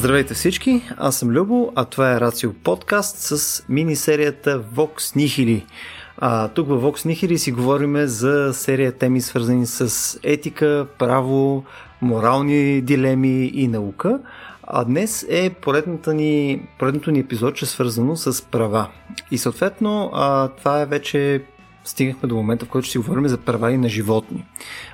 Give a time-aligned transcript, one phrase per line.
[0.00, 5.64] Здравейте всички, аз съм Любо, а това е Рацио подкаст с мини-серията Vox Nihili.
[6.16, 11.64] А, тук в Vox Nihili си говорим за серия теми свързани с етика, право,
[12.02, 14.20] морални дилеми и наука.
[14.62, 18.88] А днес е поредната ни, поредното ни епизод, че свързано с права.
[19.30, 21.42] И съответно а, това е вече
[21.84, 24.44] стигнахме до момента, в който ще си говорим за права и на животни.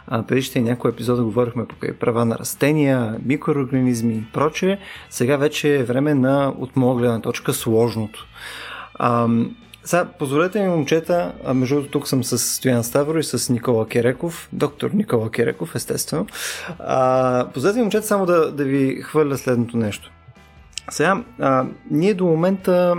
[0.07, 4.79] А, предишните някои епизода говорихме по права на растения, микроорганизми и прочее.
[5.11, 8.27] Сега вече е време на, от моя гледна точка, сложното.
[8.95, 9.29] А,
[9.85, 14.49] сега, позволете ми, момчета, между другото тук съм с Стоян Ставро и с Никола Кереков,
[14.53, 16.27] доктор Никола Кереков, естествено.
[16.79, 20.11] А, позволете ми, момчета, само да, да ви хвърля следното нещо.
[20.91, 22.97] Сега, а, ние до момента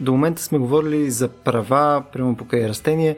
[0.00, 3.16] до момента сме говорили за права, прямо покрай растения,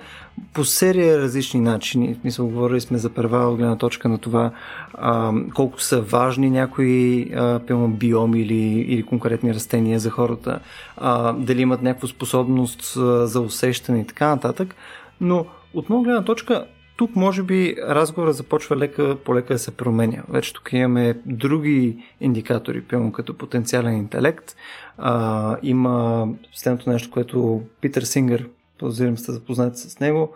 [0.52, 2.14] по серия различни начини.
[2.14, 4.50] В смисъл, говорили сме за права от гледна точка на това
[4.94, 10.60] а, колко са важни някои а, биоми или, или конкретни растения за хората,
[10.96, 14.74] а, дали имат някаква способност а, за усещане и така нататък.
[15.20, 19.76] Но от моя гледна точка, тук може би разговорът започва лека по лека да се
[19.76, 20.22] променя.
[20.28, 24.56] Вече тук имаме други индикатори, прямо като потенциален интелект.
[24.98, 28.48] А, има следното нещо, което Питър Сингър,
[28.78, 30.34] подозирам сте запознати с него,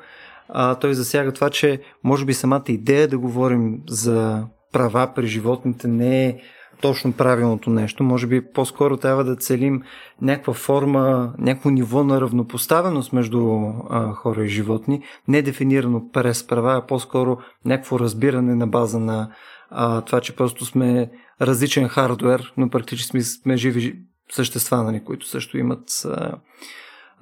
[0.48, 5.88] а, той засяга това, че може би самата идея да говорим за права при животните
[5.88, 6.38] не е
[6.80, 8.04] точно правилното нещо.
[8.04, 9.82] Може би по-скоро трябва да целим
[10.22, 16.76] някаква форма, някакво ниво на равнопоставеност между а, хора и животни, не дефинирано през права,
[16.76, 19.30] а по-скоро някакво разбиране на база на
[19.70, 21.10] а, това, че просто сме
[21.40, 23.98] различен хардвер, но практически сме живи
[24.32, 26.32] същества, нали, които също имат а,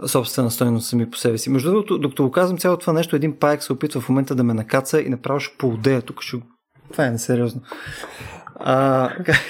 [0.07, 1.51] собствена стойност сами по себе си.
[1.51, 4.45] Между другото, докато го казвам цялото това нещо, един паек се опитва в момента да
[4.45, 6.03] ме накаца и направо ще поудея.
[6.03, 6.37] Тук ще...
[6.93, 7.61] Това е несериозно.
[8.57, 9.45] А, как,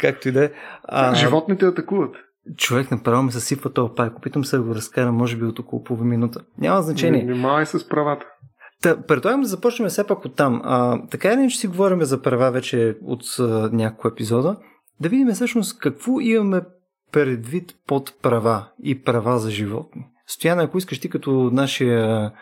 [0.00, 0.50] както и да е.
[1.14, 2.16] Животните атакуват.
[2.56, 4.16] Човек направо ме съсипва този пак.
[4.18, 6.40] Опитам се да го разкара, може би от около половин минута.
[6.58, 7.24] Няма значение.
[7.24, 8.26] Внимавай с правата.
[8.82, 10.60] Та, предлагам да започнем все пак от там.
[10.64, 14.56] А, така или че си говорим за права вече от а, няколко епизода,
[15.00, 16.60] да видим всъщност какво имаме
[17.12, 20.06] предвид под права и права за животни.
[20.26, 22.32] Стояна, ако искаш ти като нашия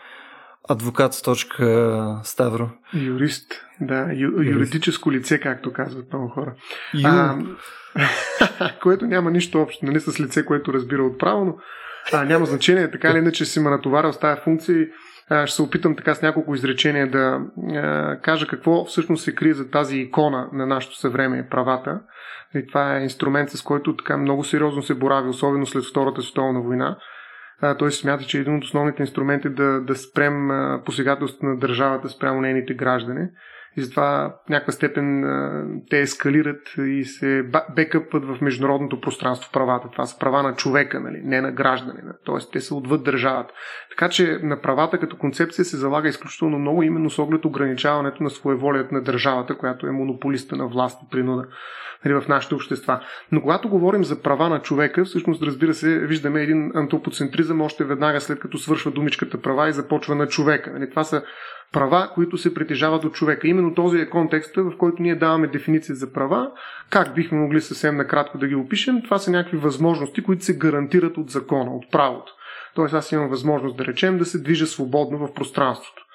[0.69, 2.69] адвокат с точка Ставро.
[2.93, 6.53] Юрист, да, ю, юридическо лице, както казват много хора.
[6.93, 7.07] Ю.
[7.07, 7.37] А,
[8.83, 11.55] което няма нищо общо нали, с лице, което разбира от право, но
[12.13, 12.91] а, няма значение.
[12.91, 14.87] Така или иначе си ме натоварил с тази функция
[15.29, 17.39] а, ще се опитам така с няколко изречения да
[17.75, 21.99] а, кажа какво всъщност се крие за тази икона на нашето съвреме правата.
[22.55, 26.61] И това е инструмент, с който така много сериозно се борави, особено след Втората световна
[26.61, 26.97] война
[27.79, 30.49] той се смята, че един от основните инструменти е да, да спрем
[30.85, 33.27] посегателството на държавата спрямо нейните граждани.
[33.77, 35.23] И затова в някаква степен
[35.89, 37.43] те ескалират и се
[37.75, 39.87] бекъпват в международното пространство правата.
[39.91, 41.21] Това са права на човека, нали?
[41.23, 42.13] не на гражданина.
[42.25, 43.53] Тоест, те са отвъд държавата.
[43.89, 48.29] Така че на правата като концепция се залага изключително много, именно с оглед ограничаването на
[48.29, 51.45] своеволието на държавата, която е монополиста на власт и принуда
[52.05, 52.99] нали, в нашите общества.
[53.31, 58.21] Но когато говорим за права на човека, всъщност, разбира се, виждаме един антропоцентризъм още веднага
[58.21, 60.71] след като свършва думичката права и започва на човека.
[60.71, 61.23] Нали, това са
[61.73, 63.47] права, които се притежават от човека.
[63.47, 66.51] Именно този е контекста, в който ние даваме дефиниция за права.
[66.89, 69.01] Как бихме могли съвсем накратко да ги опишем?
[69.01, 72.33] Това са някакви възможности, които се гарантират от закона, от правото.
[72.75, 76.05] Тоест аз имам възможност да речем да се движа свободно в пространството.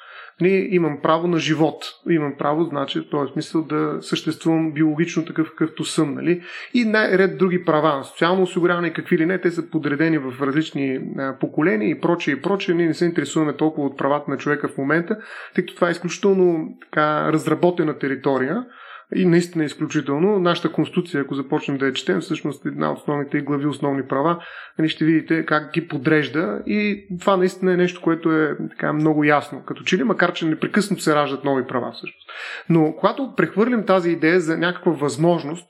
[0.41, 1.85] Ние имам право на живот.
[2.11, 6.15] Имам право, значи, в този смисъл да съществувам биологично такъв какъвто съм.
[6.15, 6.43] Нали?
[6.75, 8.05] И най-ред други права.
[8.05, 11.01] Социално осигуряване, какви ли не, те са подредени в различни
[11.41, 12.75] поколения и прочее и прочее.
[12.75, 15.19] Ние не се интересуваме толкова от правата на човека в момента,
[15.55, 18.65] тъй като това е изключително така разработена територия
[19.15, 20.39] и наистина е изключително.
[20.39, 24.45] Нашата конституция, ако започнем да я четем, всъщност една от основните глави основни права,
[24.79, 29.25] нали ще видите как ги подрежда и това наистина е нещо, което е така много
[29.25, 29.63] ясно.
[29.67, 32.31] Като че ли, макар че непрекъснато се раждат нови права всъщност.
[32.69, 35.69] Но когато прехвърлим тази идея за някаква възможност,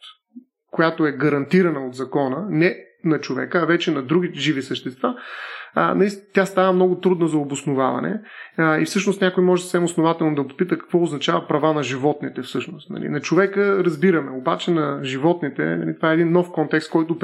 [0.70, 5.14] която е гарантирана от закона, не на човека, а вече на други живи същества,
[5.74, 8.20] а, наистина, тя става много трудна за обосноваване
[8.58, 12.90] и всъщност някой може съвсем основателно да попита какво означава права на животните всъщност.
[12.90, 13.08] Нали.
[13.08, 17.18] На човека разбираме, обаче на животните нали, това е един нов контекст, който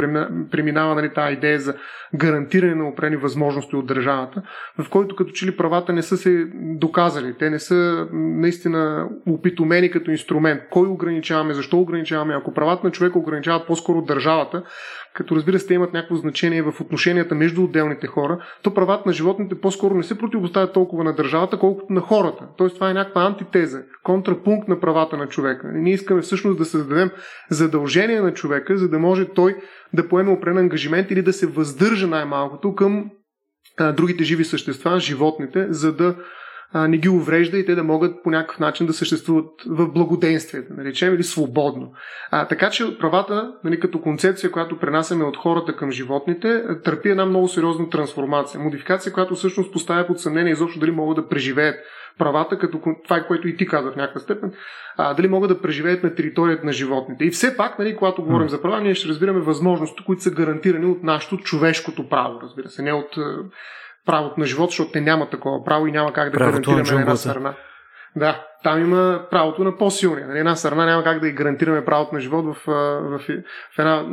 [0.51, 1.75] преминава нали, тази идея за
[2.15, 4.43] гарантиране на опрени възможности от държавата,
[4.79, 9.91] в който като че ли правата не са се доказали, те не са наистина опитомени
[9.91, 10.63] като инструмент.
[10.71, 12.35] Кой ограничаваме, защо ограничаваме?
[12.35, 14.63] Ако правата на човека ограничават по-скоро държавата,
[15.15, 19.13] като разбира се, те имат някакво значение в отношенията между отделните хора, то правата на
[19.13, 21.24] животните по-скоро не се противоставят толкова на държавата,
[21.59, 22.49] колкото на хората.
[22.57, 25.71] Тоест това е някаква антитеза, контрапункт на правата на човека.
[25.75, 27.11] Ние искаме всъщност да създадем
[27.51, 29.57] задължение на човека, за да може той
[29.93, 33.11] да поеме определен ангажимент или да се въздържа най-малкото към
[33.79, 36.17] а, другите живи същества, животните, за да
[36.75, 40.63] а, не ги уврежда и те да могат по някакъв начин да съществуват в благоденствие,
[40.63, 41.93] да наречем, или свободно.
[42.31, 47.27] А, така че правата, нали, като концепция, която пренасяме от хората към животните, търпи една
[47.27, 48.61] много сериозна трансформация.
[48.61, 51.77] Модификация, която всъщност поставя под съмнение изобщо дали могат да преживеят
[52.19, 54.53] правата, като това е което и ти каза в някаква степен,
[54.97, 57.25] а, дали могат да преживеят на територията на животните.
[57.25, 60.87] И все пак, нали, когато говорим за права, ние ще разбираме възможности, които са гарантирани
[60.87, 63.17] от нашето човешкото право, разбира се, не от
[64.07, 67.01] правото на живот, защото те няма такова право и няма как да Правото гарантираме на
[67.01, 67.55] една страна.
[68.17, 70.27] Да, там има правото на по-силния.
[70.29, 70.39] Нали?
[70.39, 73.21] Една страна няма как да и гарантираме правото на живот в, в,
[73.77, 74.05] в една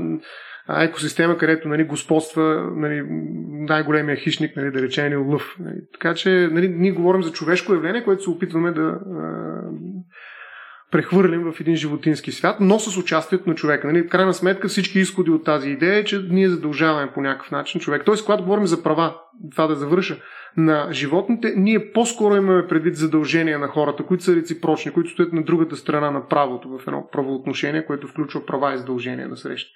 [0.69, 3.05] екосистема, където нали, господства нали,
[3.49, 5.55] най-големия хищник, нали, да речем, лъв.
[5.59, 5.77] Нали.
[5.93, 8.99] Така че нали, ние говорим за човешко явление, което се опитваме да
[10.91, 13.87] прехвърлим в един животински свят, но с участието на човека.
[13.87, 14.01] Нали?
[14.01, 17.81] В крайна сметка всички изходи от тази идея е, че ние задължаваме по някакъв начин
[17.81, 18.01] човек.
[18.05, 19.15] Тоест, когато говорим за права,
[19.51, 20.17] това да завърша,
[20.57, 25.43] на животните, ние по-скоро имаме предвид задължения на хората, които са реципрочни, които стоят на
[25.43, 29.71] другата страна на правото в едно правоотношение, което включва права и задължения на среща.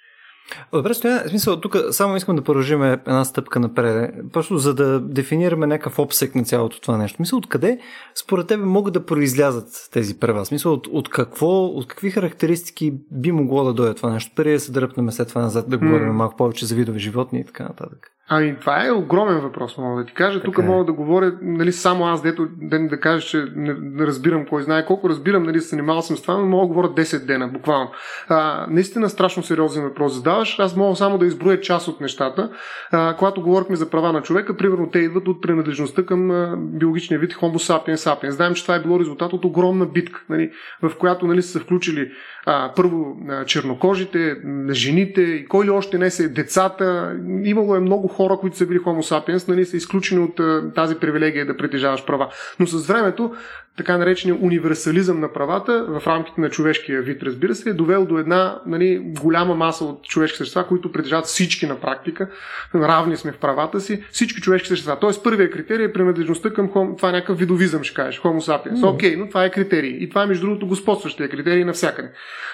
[0.72, 5.00] Добре, стоя, в смисъл, тук само искам да продължим една стъпка напред, просто за да
[5.00, 7.16] дефинираме някакъв обсек на цялото това нещо.
[7.20, 7.78] Мисля, откъде
[8.14, 10.46] според тебе могат да произлязат тези права?
[10.46, 14.32] Смисъл, от, от, какво, от какви характеристики би могло да дойде това нещо?
[14.36, 16.16] Преди да се дръпнем след това назад, да говорим mm.
[16.16, 18.15] малко повече за видове животни и така нататък.
[18.28, 20.42] Ами, това е огромен въпрос, мога да ти кажа.
[20.42, 20.62] Тук е.
[20.62, 24.62] мога да говоря, нали, само аз, дето да, да кажа, че не, не разбирам кой
[24.62, 27.48] знае колко разбирам, нали, се занимавал съм с това, но мога да говоря 10 дена,
[27.48, 27.90] буквално.
[28.28, 30.58] А, наистина страшно сериозен въпрос задаваш.
[30.58, 32.50] Аз мога само да изброя част от нещата.
[32.90, 37.20] А, когато говорихме за права на човека, примерно те идват от принадлежността към а, биологичния
[37.20, 38.30] вид Homo sapiens sapiens.
[38.30, 40.50] Знаем, че това е било резултат от огромна битка, нали,
[40.82, 42.10] в която нали, са се включили
[42.46, 44.36] а, първо а, чернокожите,
[44.70, 47.16] жените и кой ли още не се, децата.
[47.44, 50.94] Имало е много хора, които са били Homo sapiens, нали, са изключени от а, тази
[50.94, 52.28] привилегия да притежаваш права.
[52.60, 53.34] Но с времето
[53.76, 58.18] така наречения универсализъм на правата в рамките на човешкия вид, разбира се, е довел до
[58.18, 62.28] една нали, голяма маса от човешки същества, които притежават всички на практика.
[62.74, 64.98] Равни сме в правата си, всички човешки същества.
[65.00, 66.96] Тоест, първият критерий е принадлежността към хом...
[66.96, 68.94] това е някакъв видовизъм, ще кажеш, Homo sapiens.
[68.94, 69.96] Окей, okay, но това е критерий.
[70.00, 72.10] И това е, между другото, господстващия критерий навсякъде.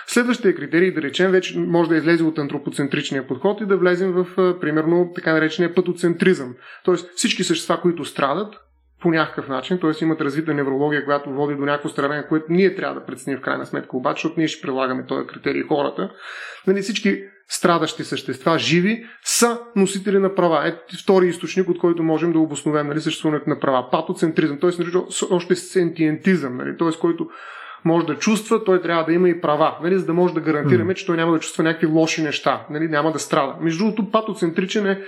[0.06, 4.26] Следващия критерий, да речем, вече може да излезе от антропоцентричния подход и да влезем в,
[4.60, 6.54] примерно, така наречения пътоцентризъм.
[6.84, 8.54] Тоест, всички същества, които страдат,
[9.00, 10.04] по някакъв начин, т.е.
[10.04, 13.66] имат развита неврология, която води до някакво страдание, което ние трябва да преценим в крайна
[13.66, 16.10] сметка, обаче, защото ние ще прилагаме този критерий хората.
[16.66, 20.68] Нали, всички страдащи същества, живи, са носители на права.
[20.68, 23.90] Е втори източник, от който можем да обосновем нали, съществуването на права.
[23.90, 24.70] Патоцентризъм, т.е.
[25.30, 26.98] още сентиентизъм, нали, т.е.
[27.00, 27.28] който
[27.84, 30.94] може да чувства, той трябва да има и права, нали, за да може да гарантираме,
[30.94, 33.56] че той няма да чувства някакви лоши неща, нали, няма да страда.
[33.60, 35.02] Между другото, патоцентричен е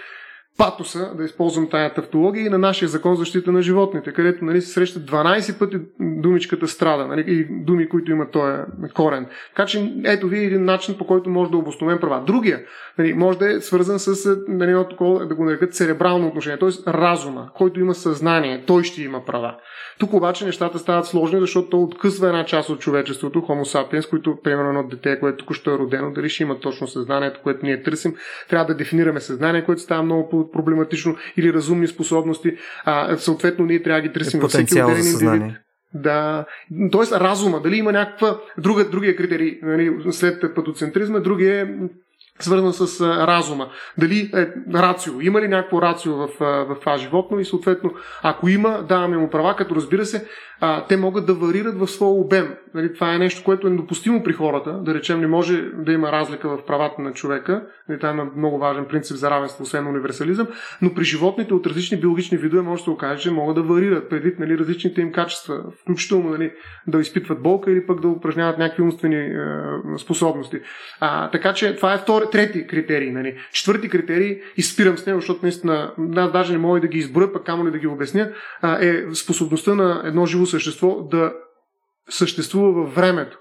[0.58, 4.72] патоса, да използвам тая тавтология, и на нашия закон защита на животните, където нали, се
[4.72, 8.52] срещат 12 пъти думичката страда, нали, и думи, които имат този
[8.94, 9.26] корен.
[9.56, 12.24] Така че ето ви един начин, по който може да обосновем права.
[12.26, 12.60] Другия
[12.98, 16.92] нали, може да е свързан с нали, такова, да го нарекат церебрално отношение, т.е.
[16.92, 19.56] разума, който има съзнание, той ще има права.
[19.98, 24.38] Тук обаче нещата стават сложни, защото то откъсва една част от човечеството, Homo sapiens, които,
[24.44, 28.14] примерно, едно дете, което току-що е родено, дали ще има точно съзнанието, което ние търсим,
[28.48, 32.56] трябва да дефинираме съзнание, което става много проблематично, или разумни способности.
[32.84, 35.56] А, съответно, ние трябва да ги търсим във всеки отделен индивид.
[35.94, 36.44] Да,
[36.92, 37.20] т.е.
[37.20, 41.66] разума, дали има някаква друга, другия критерий нали, след патоцентризма, другия е
[42.40, 43.68] свързан с а, разума.
[43.98, 47.90] Дали е рацио, има ли някакво рацио в, в това животно и съответно,
[48.22, 50.28] ако има, даваме му права, като разбира се,
[50.66, 52.54] а, те могат да варират в своя обем.
[52.74, 54.72] Нали, това е нещо, което е недопустимо при хората.
[54.72, 57.66] Да речем, не може да има разлика в правата на човека.
[57.88, 60.46] Нали, това е много важен принцип за равенство, освен универсализъм.
[60.82, 64.08] Но при животните от различни биологични видове може да се окаже, че могат да варират
[64.10, 66.52] предвид нали, различните им качества, включително нали,
[66.86, 69.36] да изпитват болка или пък да упражняват някакви умствени е,
[69.98, 70.60] способности.
[71.00, 73.10] А, така че това е втори, трети критерий.
[73.10, 73.36] Нали.
[73.52, 77.44] Четвърти критерий, изпирам с него, защото наистина аз даже не мога да ги изброя, пък
[77.46, 78.30] камо ли да ги обясня,
[78.80, 81.32] е способността на едно живо същество да
[82.10, 83.38] съществува във времето.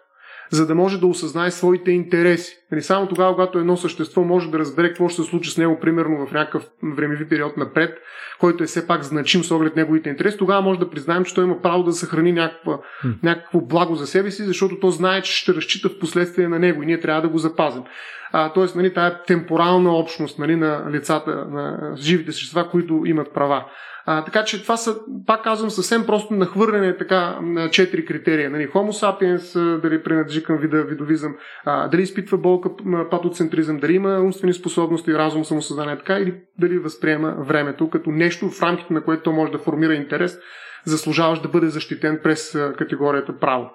[0.51, 2.55] за да може да осъзнае своите интереси.
[2.71, 5.79] Нали, само тогава, когато едно същество може да разбере какво ще се случи с него,
[5.79, 7.97] примерно в някакъв времеви период напред,
[8.39, 11.43] който е все пак значим с оглед неговите интереси, тогава може да признаем, че той
[11.43, 12.79] има право да съхрани някаква,
[13.23, 16.83] някакво благо за себе си, защото то знае, че ще разчита в последствие на него
[16.83, 17.83] и ние трябва да го запазим.
[18.31, 23.65] А, тоест, нали, тая темпорална общност нали, на лицата, на живите същества, които имат права.
[24.05, 24.95] А, така че това са,
[25.27, 28.49] пак казвам, съвсем просто нахвърляне така на четири критерия.
[28.49, 32.69] Нали, Homo sapiens, дали принадлежи към вида видовизъм, а, дали изпитва болка,
[33.11, 38.63] патоцентризъм, дали има умствени способности, разум, самосъзнание, така, или дали възприема времето като нещо в
[38.63, 40.39] рамките на което то може да формира интерес,
[40.85, 43.69] заслужаваш да бъде защитен през категорията право.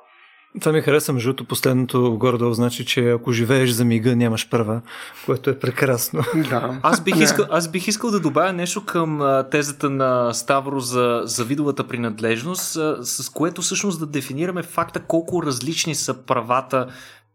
[0.60, 4.80] Това ми хареса, между последното горе-долу значи, че ако живееш за мига, нямаш права,
[5.26, 6.22] което е прекрасно.
[6.50, 6.80] Да.
[6.82, 11.44] Аз, бих искал, аз бих искал да добавя нещо към тезата на Ставро за, за
[11.44, 16.86] видовата принадлежност, с което всъщност да дефинираме факта колко различни са правата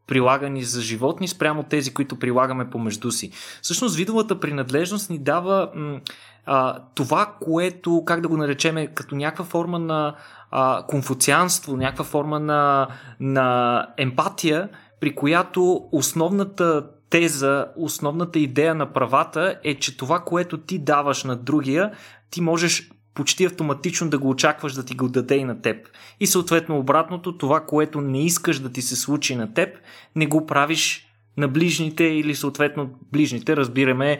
[0.07, 3.31] прилагани за животни спрямо тези, които прилагаме помежду си.
[3.61, 5.99] Всъщност видовата принадлежност ни дава м-
[6.45, 10.15] а, това, което, как да го наречеме, като някаква форма на
[10.55, 12.87] а, конфуцианство, някаква форма на,
[13.19, 14.69] на емпатия,
[14.99, 21.35] при която основната теза, основната идея на правата е, че това, което ти даваш на
[21.35, 21.91] другия,
[22.29, 25.87] ти можеш почти автоматично да го очакваш да ти го даде и на теб.
[26.19, 29.77] И съответно обратното, това, което не искаш да ти се случи на теб,
[30.15, 34.19] не го правиш на ближните или съответно ближните, разбираме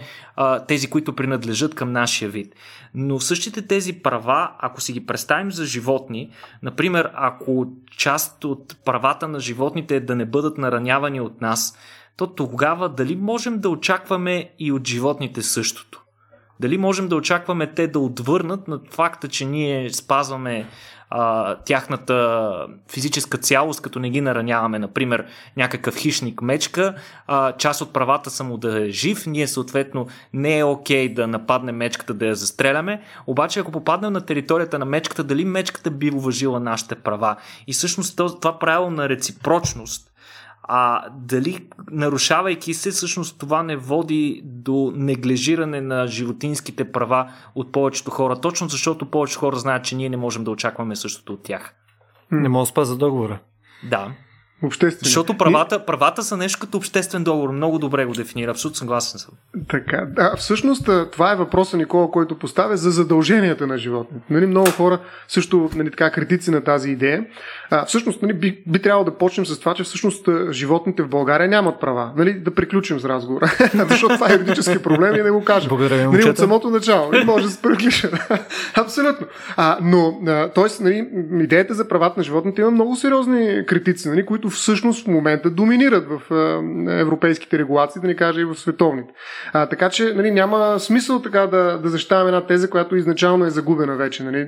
[0.67, 2.55] тези, които принадлежат към нашия вид.
[2.95, 6.31] Но същите тези права, ако си ги представим за животни,
[6.63, 7.67] например, ако
[7.97, 11.77] част от правата на животните е да не бъдат наранявани от нас,
[12.17, 16.03] то тогава дали можем да очакваме и от животните същото?
[16.59, 20.67] Дали можем да очакваме те да отвърнат на факта, че ние спазваме
[21.15, 25.25] а, тяхната физическа цялост, като не ги нараняваме, например,
[25.57, 26.95] някакъв хищник мечка,
[27.27, 31.27] а, част от правата са му да е жив, ние съответно не е окей да
[31.27, 36.11] нападнем мечката, да я застреляме, обаче ако попаднем на територията на мечката, дали мечката би
[36.11, 37.35] уважила нашите права?
[37.67, 40.12] И всъщност това правило на реципрочност
[40.63, 48.11] а дали нарушавайки се, всъщност това не води до неглежиране на животинските права от повечето
[48.11, 51.75] хора, точно защото повечето хора знаят, че ние не можем да очакваме същото от тях.
[52.31, 53.39] Не мога да спаза договора.
[53.89, 54.11] Да.
[54.61, 54.99] Обществени.
[55.03, 57.49] Защото правата, правата са нещо като обществен договор.
[57.49, 58.51] Много добре го дефинира.
[58.51, 59.33] Абсолютно съгласен съм.
[59.69, 60.05] Така.
[60.15, 64.25] Да, всъщност това е въпроса Никола, който поставя за задълженията на животните.
[64.29, 67.25] Нали, много хора също нали, така, критици на тази идея.
[67.69, 71.49] А, всъщност нали, би, би трябвало да почнем с това, че всъщност животните в България
[71.49, 72.11] нямат права.
[72.17, 73.51] Нали, да приключим с разговора.
[73.89, 75.69] Защото това е юридически проблем и да го кажем.
[75.69, 77.11] Благодаря, нали, от самото начало.
[77.11, 78.09] Нали, може да се приключим.
[78.75, 79.27] Абсолютно.
[79.57, 80.19] А, но,
[80.55, 80.83] т.е.
[80.83, 81.07] Нали,
[81.43, 86.07] идеята за правата на животните има много сериозни критици, нали, които всъщност в момента доминират
[86.09, 86.21] в
[86.89, 89.13] европейските регулации, да не кажа и в световните.
[89.53, 93.49] А, така че нали, няма смисъл така да, да защитаваме една теза, която изначално е
[93.49, 94.47] загубена вече, нали,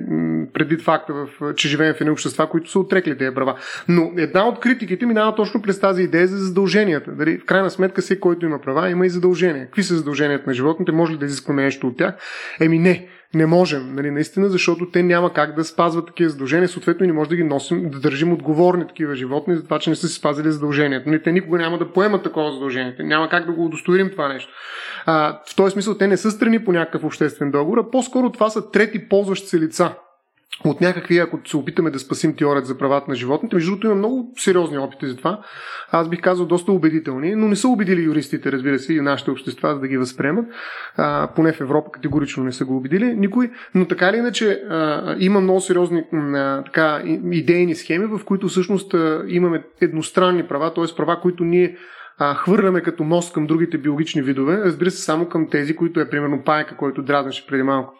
[0.52, 3.54] преди факта, в, че живеем в едни общества, които са отрекли тези права.
[3.88, 7.10] Но една от критиките минава точно през тази идея за задълженията.
[7.10, 9.66] Дали, в крайна сметка, всеки, който има права, има и задължения.
[9.66, 10.92] Какви са задълженията на животните?
[10.92, 12.14] Може ли да изискваме нещо от тях?
[12.60, 17.04] Еми не не можем, нали, наистина, защото те няма как да спазват такива задължения, съответно
[17.04, 19.96] и не може да ги носим, да държим отговорни такива животни за това, че не
[19.96, 21.08] са си спазили задължението.
[21.08, 22.96] Нали, те никога няма да поемат такова задължение.
[22.96, 24.52] Те няма как да го удостоверим това нещо.
[25.06, 28.50] А, в този смисъл те не са страни по някакъв обществен договор, а по-скоро това
[28.50, 29.94] са трети ползващи се лица
[30.64, 33.56] от някакви, ако се опитаме да спасим теорията за правата на животните.
[33.56, 35.40] Между другото има много сериозни опити за това.
[35.90, 39.74] Аз бих казал доста убедителни, но не са убедили юристите, разбира се, и нашите общества,
[39.74, 40.46] за да ги възприемат.
[40.96, 43.50] А, поне в Европа категорично не са го убедили никой.
[43.74, 48.94] Но така или иначе а, има много сериозни а, така, идейни схеми, в които всъщност
[48.94, 50.96] а, имаме едностранни права, т.е.
[50.96, 51.76] права, които ние
[52.18, 56.10] а, хвърляме като мост към другите биологични видове, разбира се, само към тези, които е
[56.10, 57.92] примерно пайка, който дразнеше преди малко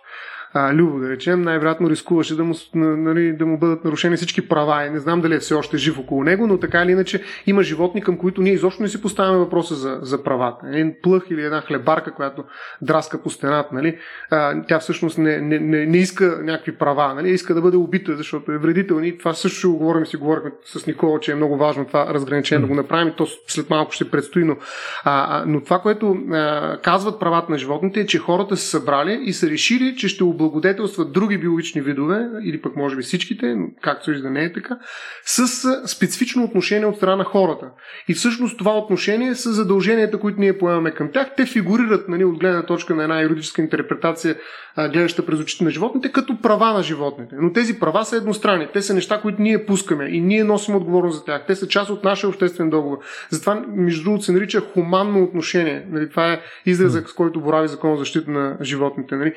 [0.53, 4.87] а, Любо, да речем, най-вероятно рискуваше да му, нали, да му бъдат нарушени всички права
[4.87, 7.62] и не знам дали е все още жив около него, но така или иначе има
[7.62, 10.67] животни, към които ние изобщо не си поставяме въпроса за, за правата.
[10.69, 12.45] Един плъх или една хлебарка, която
[12.83, 13.99] драска по стената, нали,
[14.31, 18.17] а, тя всъщност не, не, не, не иска някакви права, нали, иска да бъде убита,
[18.17, 21.35] защото е вредителна и това също ще го говорим, си говорихме с Никола, че е
[21.35, 24.57] много важно това разграничение да го направим, то след малко ще предстои, но,
[25.05, 29.33] а, но това, което а, казват правата на животните е, че хората са събрали и
[29.33, 34.05] са решили, че ще облъ облагодетелстват други биологични видове, или пък може би всичките, както
[34.05, 34.79] се вижда не е така,
[35.25, 35.47] с
[35.87, 37.71] специфично отношение от страна на хората.
[38.09, 41.31] И всъщност това отношение са задълженията, които ние поемаме към тях.
[41.37, 44.37] Те фигурират нали, от гледна точка на една юридическа интерпретация,
[44.93, 47.37] гледаща през очите на животните, като права на животните.
[47.41, 48.69] Но тези права са едностранни.
[48.73, 51.47] Те са неща, които ние пускаме и ние носим отговорност за тях.
[51.47, 52.99] Те са част от нашия обществен договор.
[53.31, 55.87] Затова, между другото, се нарича хуманно отношение.
[55.91, 59.17] Нали, това е изразът, с който борави закон за защита на животните.
[59.17, 59.33] Нали.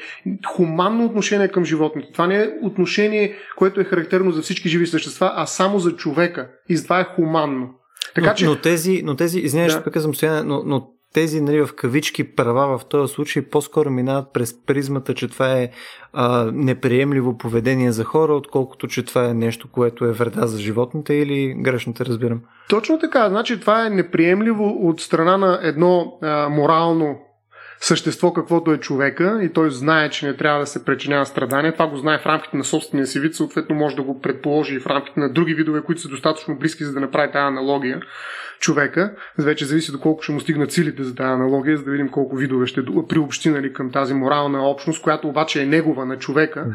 [0.89, 2.11] Хуманно отношение към животните.
[2.11, 6.49] Това не е отношение, което е характерно за всички живи същества, а само за човека.
[6.69, 7.69] И затова е хуманно.
[8.15, 8.45] Така, но, че...
[8.45, 9.91] но тези, но тези извинявай, да.
[9.91, 14.65] ще съм но, но тези нали, в кавички права в този случай по-скоро минават през
[14.65, 15.69] призмата, че това е
[16.13, 21.13] а, неприемливо поведение за хора, отколкото че това е нещо, което е вреда за животните
[21.13, 22.41] или грешно те разбирам?
[22.69, 23.29] Точно така.
[23.29, 27.19] Значи това е неприемливо от страна на едно а, морално
[27.81, 31.73] същество, каквото е човека и той знае, че не трябва да се причинява страдания.
[31.73, 34.79] Това го знае в рамките на собствения си вид, съответно може да го предположи и
[34.79, 38.01] в рамките на други видове, които са достатъчно близки, за да направи тази аналогия
[38.59, 39.13] човека.
[39.37, 42.67] Вече зависи доколко ще му стигнат силите за тази аналогия, за да видим колко видове
[42.67, 46.65] ще приобщи нали, към тази морална общност, която обаче е негова на човека.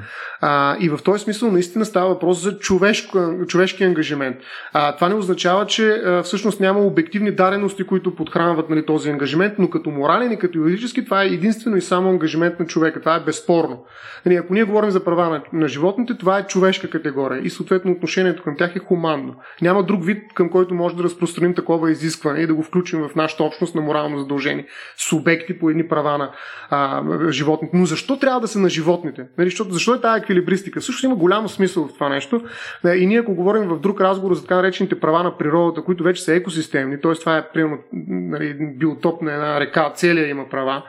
[0.41, 4.37] А, и в този смисъл наистина става въпрос за човешко, човешки ангажимент.
[4.73, 9.55] А, това не означава, че а, всъщност няма обективни дарености, които подхранват нали, този ангажимент,
[9.59, 13.01] но като морален и като юридически това е единствено и само ангажимент на човека.
[13.01, 13.85] Това е безспорно.
[14.27, 17.93] Нали, ако ние говорим за права на, на животните, това е човешка категория и съответно
[17.93, 19.35] отношението към тях е хуманно.
[19.63, 23.01] Няма друг вид, към който може да разпространим такова такова изискване и да го включим
[23.01, 24.67] в нашата общност на морално задължение.
[24.97, 26.31] Субекти по едни права на
[26.71, 27.77] а, животните.
[27.77, 29.27] Но защо трябва да са на животните?
[29.39, 30.81] Нали, защо, защо е тази еквилибристика?
[30.81, 32.41] Също има голямо смисъл в това нещо.
[32.87, 36.05] Е, и ние, ако говорим в друг разговор за така наречените права на природата, които
[36.05, 37.13] вече са екосистемни, т.е.
[37.13, 37.79] това е примерно
[38.09, 40.83] нали, биотоп на една река, целия има права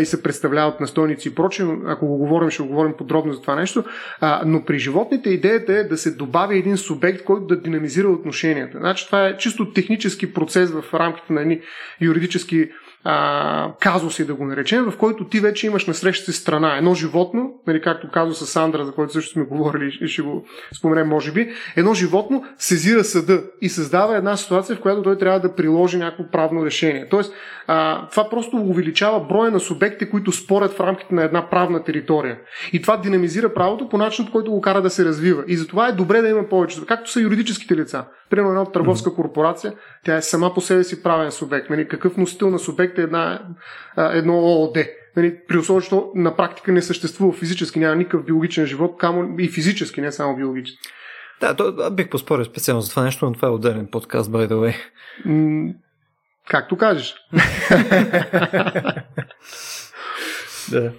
[0.00, 1.66] и се представляват настойници и прочее.
[1.86, 3.84] Ако го говорим, ще го говорим подробно за това нещо.
[4.20, 8.78] А, но при животните идеята е да се добави един субект, който да динамизира отношенията.
[8.78, 11.60] Значи това е чисто технически процес в рамките на едни
[12.00, 12.70] юридически
[13.04, 16.76] а, казуси, да го наречем, в който ти вече имаш на среща си страна.
[16.76, 20.44] Едно животно, нали, както казва с Сандра, за който също сме говорили и ще го
[20.74, 25.40] споменем, може би, едно животно сезира съда и създава една ситуация, в която той трябва
[25.40, 27.08] да приложи някакво правно решение.
[27.08, 27.32] Тоест,
[27.66, 32.38] а, това просто увеличава броя на субекти, които спорят в рамките на една правна територия.
[32.72, 35.44] И това динамизира правото по начин, по който го кара да се развива.
[35.46, 36.86] И затова е добре да има повече.
[36.86, 38.04] Както са юридическите лица.
[38.30, 39.72] Примерно една търговска корпорация,
[40.04, 41.70] тя е сама по себе си правен субект.
[41.70, 43.40] Нали, какъв носител на субект е една,
[43.98, 44.78] едно ООД?
[45.16, 49.48] Нали, при условие, че на практика не съществува физически, няма никакъв биологичен живот, камо и
[49.48, 50.88] физически, не само биологически.
[51.40, 54.54] Да, то, бих поспорил специално за това нещо, но това е отделен подкаст, by the
[54.54, 54.74] way.
[56.48, 57.14] както кажеш.
[60.70, 60.92] да.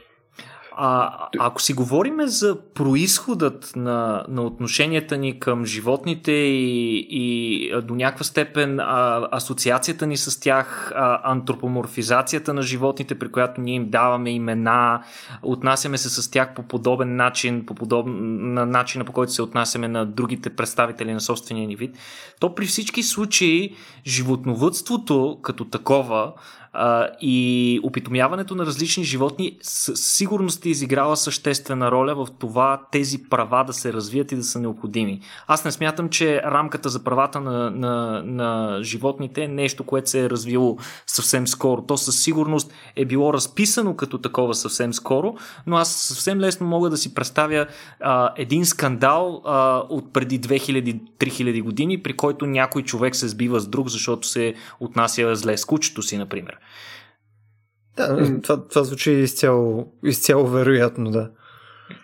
[0.81, 7.95] А, ако си говориме за происходът на, на отношенията ни към животните и, и до
[7.95, 13.89] някаква степен а, асоциацията ни с тях, а, антропоморфизацията на животните, при която ние им
[13.89, 15.03] даваме имена,
[15.43, 19.87] отнасяме се с тях по подобен начин, по подобен на начина по който се отнасяме
[19.87, 21.97] на другите представители на собствения ни вид,
[22.39, 26.33] то при всички случаи животновътството като такова
[26.73, 33.23] а, и опитомяването на различни животни със сигурност е изиграла съществена роля в това тези
[33.29, 35.21] права да се развият и да са необходими.
[35.47, 40.25] Аз не смятам, че рамката за правата на, на, на животните е нещо, което се
[40.25, 40.77] е развило
[41.07, 41.81] съвсем скоро.
[41.81, 45.35] То със сигурност е било разписано като такова съвсем скоро,
[45.67, 47.67] но аз съвсем лесно мога да си представя
[47.99, 53.67] а, един скандал а, от преди 2000-3000 години, при който някой човек се сбива с
[53.67, 56.58] друг, защото се отнася зле с кучето си, например.
[57.97, 61.29] Да, това, това звучи изцяло, изцяло вероятно, да.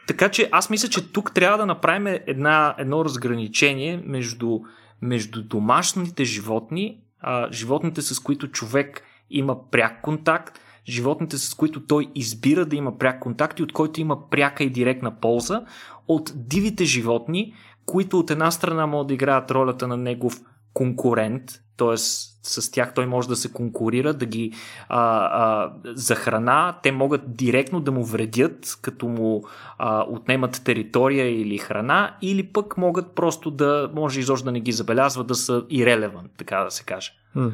[0.08, 4.60] Така че аз мисля, че тук трябва да направим една, едно разграничение между,
[5.02, 12.08] между домашните животни, а, животните с които човек има пряк контакт, животните с които той
[12.16, 15.62] избира да има пряк контакт и от който има пряка и директна полза,
[16.08, 17.54] от дивите животни,
[17.86, 20.42] които от една страна могат да играят ролята на негов
[20.76, 21.44] конкурент,
[21.78, 21.98] т.е.
[21.98, 24.52] с тях той може да се конкурира, да ги
[24.90, 29.44] а, а, захрана, те могат директно да му вредят, като му
[29.78, 34.72] а, отнемат територия или храна, или пък могат просто да, може изобщо да не ги
[34.72, 37.12] забелязва, да са ирелевант, така да се каже.
[37.36, 37.52] Mm.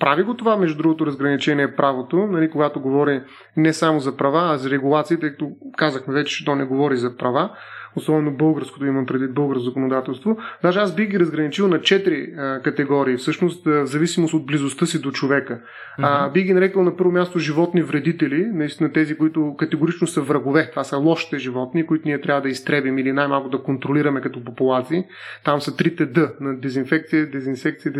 [0.00, 3.22] Прави го това, между другото, разграничение правото, нали, когато говори
[3.56, 6.96] не само за права, а за регулации, тъй като казахме вече, че то не говори
[6.96, 7.50] за права.
[7.96, 10.38] Особено българското имам преди българско законодателство.
[10.62, 12.32] Даже аз бих ги разграничил на четири
[12.64, 15.54] категории, всъщност в зависимост от близостта си до човека.
[15.54, 16.26] Mm-hmm.
[16.26, 20.70] А, бих ги нарекал на първо място животни вредители, наистина тези, които категорично са врагове.
[20.70, 25.04] Това са лошите животни, които ние трябва да изтребим или най-малко да контролираме като популации.
[25.44, 27.92] Там са трите Д на дезинфекция, дезинсекция,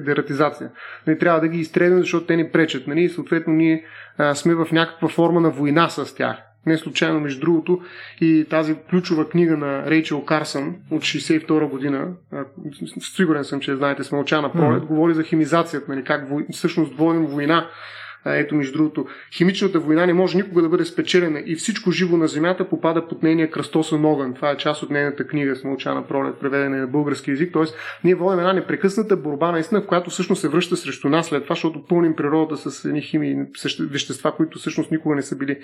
[0.00, 0.70] дератизация.
[1.06, 2.86] Не трябва да ги изтребим, защото те ни пречат.
[2.86, 3.08] Нали?
[3.08, 3.84] Съответно, ние
[4.18, 6.36] а, сме в някаква форма на война с тях.
[6.66, 7.80] Не случайно, между другото,
[8.20, 12.12] и тази ключова книга на Рейчел Карсън от 62 година,
[13.00, 14.86] сигурен съм, че знаете, Смълчана пролет, mm-hmm.
[14.86, 17.68] говори за химизацията, нали, как всъщност водим война
[18.26, 22.28] ето, между другото, химичната война не може никога да бъде спечелена и всичко живо на
[22.28, 24.34] Земята попада под нейния кръстосен огън.
[24.34, 27.52] Това е част от нейната книга с мълчана пролет, преведена на български язик.
[27.52, 31.42] Тоест, ние водим една непрекъсната борба, наистина, в която всъщност се връща срещу нас след
[31.42, 33.36] това, защото пълним природата с едни химии,
[33.80, 35.58] вещества, които всъщност никога не са били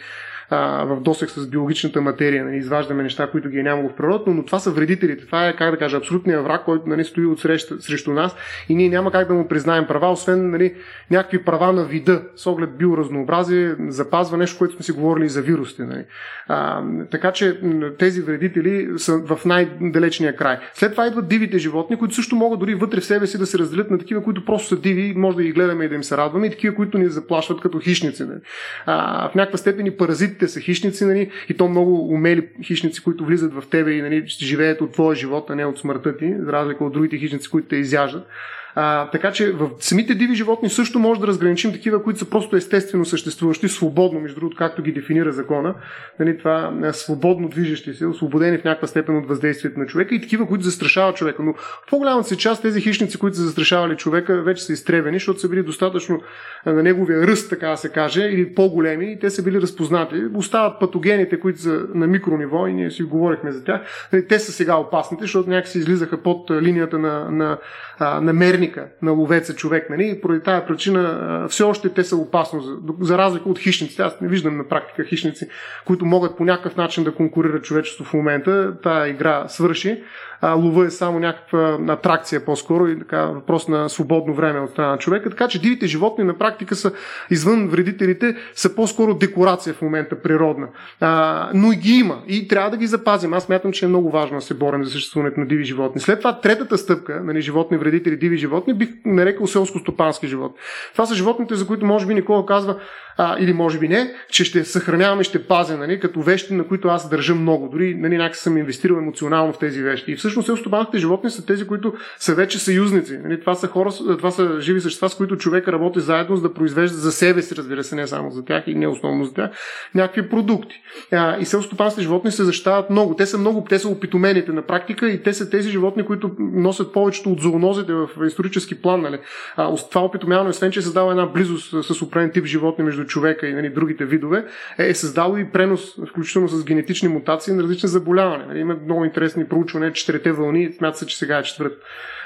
[0.50, 2.44] а, в досек с биологичната материя.
[2.44, 5.26] Нали, изваждаме неща, които ги е нямало в природата, но това са вредителите.
[5.26, 8.36] Това е, как да кажа, абсолютният враг, който нали, стои от среща, срещу нас
[8.68, 10.74] и ние няма как да му признаем права, освен нали,
[11.10, 15.84] някакви права на вида, оглед биоразнообразие, запазва нещо, което сме си говорили за вирусите.
[15.84, 16.04] Нали.
[16.48, 17.60] А, така че
[17.98, 20.58] тези вредители са в най-далечния край.
[20.74, 23.58] След това идват дивите животни, които също могат дори вътре в себе си да се
[23.58, 26.16] разделят на такива, които просто са диви, може да ги гледаме и да им се
[26.16, 28.24] радваме, и такива, които ни заплашват като хищници.
[28.24, 28.40] Нали.
[28.86, 33.24] А, в някаква степен и паразитите са хищници, нали, и то много умели хищници, които
[33.24, 36.52] влизат в тебе и нали, живеят от твоя живот, а не от смъртта ти, за
[36.52, 38.26] разлика от другите хищници, които те изяждат.
[38.74, 42.56] А, така че в самите диви животни също може да разграничим такива, които са просто
[42.56, 45.74] естествено съществуващи, свободно, между другото, както ги дефинира закона.
[46.20, 50.46] Нали, това свободно движещи се, освободени в някаква степен от въздействието на човека и такива,
[50.46, 51.42] които застрашават човека.
[51.42, 55.40] Но в по-голямата си част тези хищници, които са застрашавали човека, вече са изтребени, защото
[55.40, 56.20] са били достатъчно
[56.66, 60.14] на неговия ръст, така да се каже, или по-големи и те са били разпознати.
[60.34, 63.80] Остават патогените, които са на микрониво и ние си говорихме за тях.
[64.12, 67.58] Нали, те са сега опасните, защото някакси излизаха под линията на, на,
[68.00, 68.32] на, на
[68.70, 69.90] мерника на ловеца човек.
[69.90, 70.10] Нали?
[70.10, 74.02] И поради тази причина все още те са опасно, за, за разлика от хищниците.
[74.02, 75.48] Аз не виждам на практика хищници,
[75.86, 78.80] които могат по някакъв начин да конкурират човечество в момента.
[78.82, 80.02] Тая игра свърши
[80.40, 84.90] а, лова е само някаква атракция по-скоро и така въпрос на свободно време от страна
[84.90, 85.30] на човека.
[85.30, 86.92] Така че дивите животни на практика са
[87.30, 90.68] извън вредителите, са по-скоро декорация в момента природна.
[91.00, 93.34] А, но и ги има и трябва да ги запазим.
[93.34, 96.00] Аз мятам, че е много важно да се борим за съществуването на диви животни.
[96.00, 100.58] След това третата стъпка, нали, животни вредители, диви животни, бих нарекал селско-стопански живот.
[100.92, 102.76] Това са животните, за които може би Никола казва,
[103.22, 106.68] а, или може би не, че ще съхранявам и ще пазя, нали, като вещи, на
[106.68, 107.68] които аз държа много.
[107.68, 110.12] Дори нали, някак съм инвестирал емоционално в тези вещи.
[110.12, 113.18] И всъщност селстопанските животни са тези, които са вече съюзници.
[113.24, 116.54] Нали, това са хора, това са живи същества, с които човек работи заедно, за да
[116.54, 119.50] произвежда за себе си, разбира се, не само за тях и не основно за тях,
[119.94, 120.74] някакви продукти.
[121.12, 123.14] А, и селстопанските животни се защитават много.
[123.14, 126.92] Те са много, те са опитомените на практика и те са тези животни, които носят
[126.92, 129.00] повечето от зоонозите в исторически план.
[129.00, 129.18] Нали.
[129.56, 133.54] А, това опитомяване, освен че създава една близост с определен тип животни между човека и
[133.54, 134.44] нали, другите видове,
[134.78, 138.46] е, е създало и пренос, включително с генетични мутации на различни заболявания.
[138.46, 141.72] Нали, има много интересни проучвания, четирите вълни, смята се, че сега е четвърт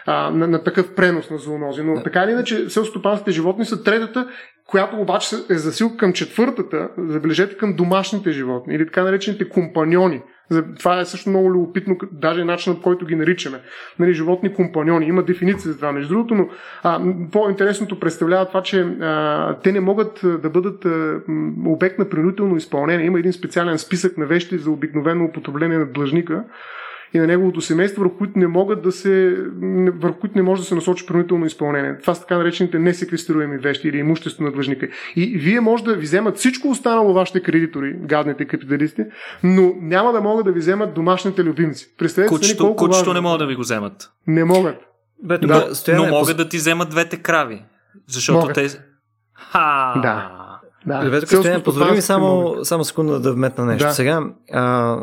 [0.07, 1.83] а, на, на такъв пренос на зоонози.
[1.83, 4.29] Но така или иначе, селстопанските животни са третата,
[4.67, 10.23] която обаче е засил към четвъртата, забележете към домашните животни или така наречените компаньони.
[10.79, 13.61] Това е също много любопитно, даже начинът, който ги наричаме.
[13.99, 15.07] Нали, животни компаньони.
[15.07, 16.49] Има дефиниция за това, между другото, но
[16.83, 17.01] а,
[17.33, 21.21] по-интересното представлява това, че а, те не могат да бъдат а,
[21.67, 23.07] обект на принудително изпълнение.
[23.07, 26.45] Има един специален списък на вещи за обикновено употребление на длъжника,
[27.15, 29.37] и на неговото семейство, върху които не могат да се,
[29.95, 31.99] върху които не може да се насочи принудително изпълнение.
[31.99, 34.89] Това са така наречените несеквестируеми вещи или имущество на длъжника.
[35.17, 39.03] И вие може да ви вземат всичко останало вашите кредитори, гадните капиталисти,
[39.43, 41.95] но няма да могат да ви вземат домашните любимци.
[41.99, 43.13] Представете си колко кучето важно.
[43.13, 44.11] не могат да ви го вземат.
[44.27, 44.77] Не могат.
[45.23, 45.71] Бе, да.
[45.89, 47.63] но могат да ти вземат двете крави.
[48.09, 48.55] Защото могат.
[48.55, 48.69] те...
[49.35, 49.95] Ха!
[50.03, 50.44] Да.
[50.87, 51.05] Да.
[51.05, 53.89] Ребето Костяне, позволи ми само, само секунда да вметна нещо.
[53.89, 53.93] Да.
[53.93, 54.99] Сега, а,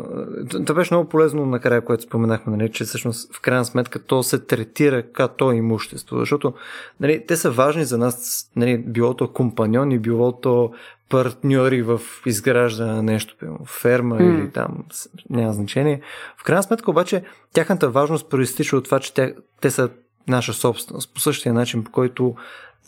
[0.66, 4.38] това беше много полезно накрая, което споменахме, нали, че всъщност в крайна сметка то се
[4.38, 6.54] третира като имущество, защото
[7.00, 10.72] нали, те са важни за нас, нали, било то компаньони, било то
[11.08, 13.34] партньори в изграждане на нещо,
[13.66, 14.40] ферма mm.
[14.40, 14.84] или там,
[15.30, 16.00] няма значение.
[16.36, 19.88] В крайна сметка обаче тяхната важност проистича от това, че те, те са
[20.28, 21.14] наша собственост.
[21.14, 22.34] По същия начин, по който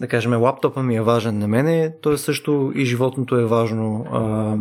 [0.01, 4.07] да кажем, лаптопа ми е важен на мене, то е също и животното е важно
[4.13, 4.57] а,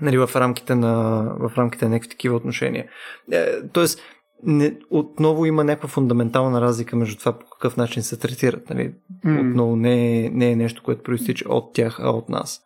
[0.00, 2.86] нали, в, рамките на, в рамките на някакви такива отношения.
[3.32, 4.00] Е, тоест,
[4.42, 8.70] не, отново има някаква фундаментална разлика между това по какъв начин се третират.
[8.70, 8.94] Нали?
[9.26, 9.50] Mm.
[9.50, 12.60] Отново не е, не е нещо, което проистича от тях, а от нас.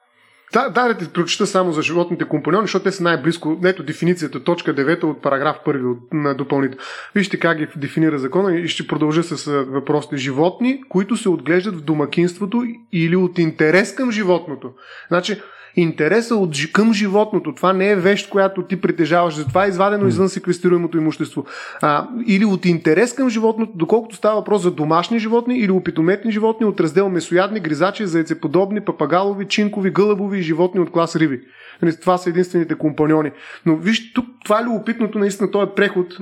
[0.52, 3.60] Да, да, да ти прочита само за животните компаньони, защото те са най-близко.
[3.64, 6.78] Ето дефиницията, точка 9 от параграф 1 от, на допълнител.
[7.14, 10.16] Вижте как ги дефинира закона и ще продължа с въпросите.
[10.16, 14.72] Животни, които се отглеждат в домакинството или от интерес към животното.
[15.08, 15.40] Значи,
[15.82, 17.54] интереса от, към животното.
[17.54, 20.08] Това не е вещ, която ти притежаваш, затова е извадено mm.
[20.08, 21.44] извън секвестируемото имущество.
[21.82, 26.66] А, или от интерес към животното, доколкото става въпрос за домашни животни или опитометни животни
[26.66, 31.40] от раздел месоядни, гризачи, зайцеподобни, папагалови, чинкови, гълъбови и животни от клас риби.
[31.82, 33.30] Нали, това са единствените компаньони.
[33.66, 36.18] Но виж, тук това е любопитното, наистина, този преход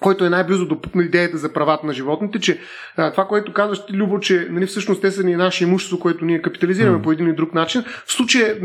[0.00, 2.60] който е най-близо до идеята за правата на животните, че
[2.96, 6.24] а, това, което казваш ти, Любо, че нали, всъщност те са ни наше имущество, което
[6.24, 7.02] ние капитализираме mm.
[7.02, 8.56] по един или друг начин, в случая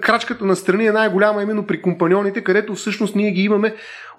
[0.00, 3.74] крачката на страни е най-голяма именно при компаньоните, където всъщност ние ги имаме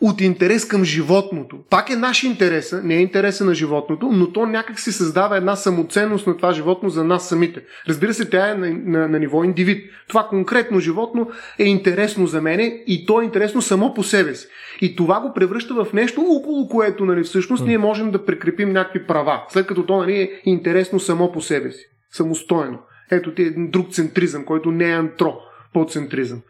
[0.06, 1.58] от интерес към животното.
[1.70, 5.56] Пак е наш интерес, не е интереса на животното, но то някак си създава една
[5.56, 7.62] самоценност на това животно за нас самите.
[7.88, 9.92] Разбира се, тя е на, на, на ниво индивид.
[10.08, 14.48] Това конкретно животно е интересно за мене и то е интересно само по себе си.
[14.82, 19.08] И това го превръща в нещо, около което нали, всъщност ние можем да прикрепим някакви
[19.08, 22.80] права, след като то нали, е интересно само по себе си, самостойно.
[23.12, 26.42] Ето ти е друг центризъм, който не е антропоцентризъм.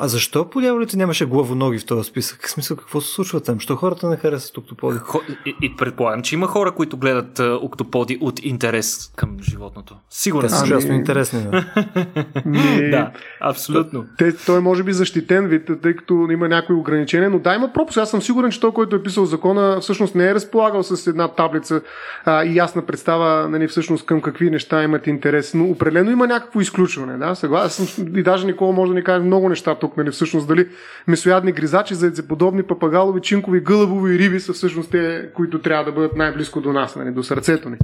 [0.00, 2.46] А защо по дяволите нямаше главоноги в този списък?
[2.46, 3.60] В смисъл какво се случва там?
[3.60, 4.98] Що хората не харесват октоподи?
[4.98, 5.20] Хо...
[5.46, 9.96] И, и предполагам, че има хора, които гледат а, октоподи от интерес към животното.
[10.10, 10.48] Сигурно.
[10.48, 11.42] Са ужасно интересни.
[11.42, 11.64] Да.
[12.90, 14.04] да, абсолютно.
[14.18, 17.72] Те, той е може би защитен вид, тъй като има някои ограничения, но да, има
[17.72, 17.98] пропуск.
[17.98, 21.28] Аз съм сигурен, че той, който е писал закона, всъщност не е разполагал с една
[21.28, 21.80] таблица
[22.24, 25.54] а, и ясна представа нали, всъщност към какви неща имат интерес.
[25.54, 27.18] Но определено има някакво изключване.
[27.18, 27.34] Да?
[27.34, 30.68] Съгласен съм и даже Никола може да ни каже много неща тук, нали, всъщност дали
[31.06, 36.60] месоядни гризачи, зайцеподобни, папагалови, чинкови, гълъбови риби са всъщност те, които трябва да бъдат най-близко
[36.60, 37.76] до нас, нали, до сърцето ни.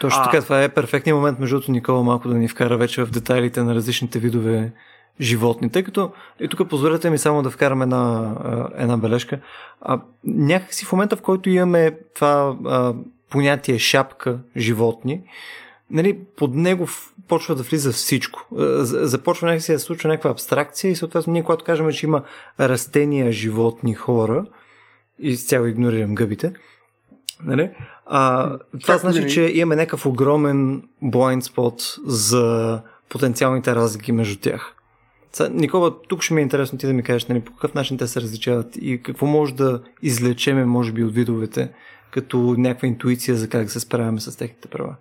[0.00, 3.10] Точно така, това е перфектният момент, между другото, Никола малко да ни вкара вече в
[3.10, 4.72] детайлите на различните видове
[5.20, 8.34] животни, тъй като и тук позволете ми само да вкарам една,
[8.76, 9.38] една бележка.
[9.80, 12.94] А, някакси в момента, в който имаме това а,
[13.30, 15.20] понятие шапка животни,
[15.90, 16.88] нали, под него
[17.28, 18.46] почва да влиза всичко.
[18.52, 22.22] Е, започва някакси да случва някаква абстракция и съответно ние, когато кажем, че има
[22.60, 24.44] растения, животни, хора,
[25.18, 26.52] и с цяло игнорирам гъбите,
[27.44, 27.70] нали,
[28.06, 28.48] а,
[28.80, 34.72] това как значи, че имаме някакъв огромен blind spot за потенциалните разлики между тях.
[35.50, 38.06] Никола, тук ще ми е интересно ти да ми кажеш нали, по какъв начин те
[38.06, 41.72] се различават и какво може да излечеме, може би, от видовете,
[42.10, 44.96] като някаква интуиция за как се справяме с техните права.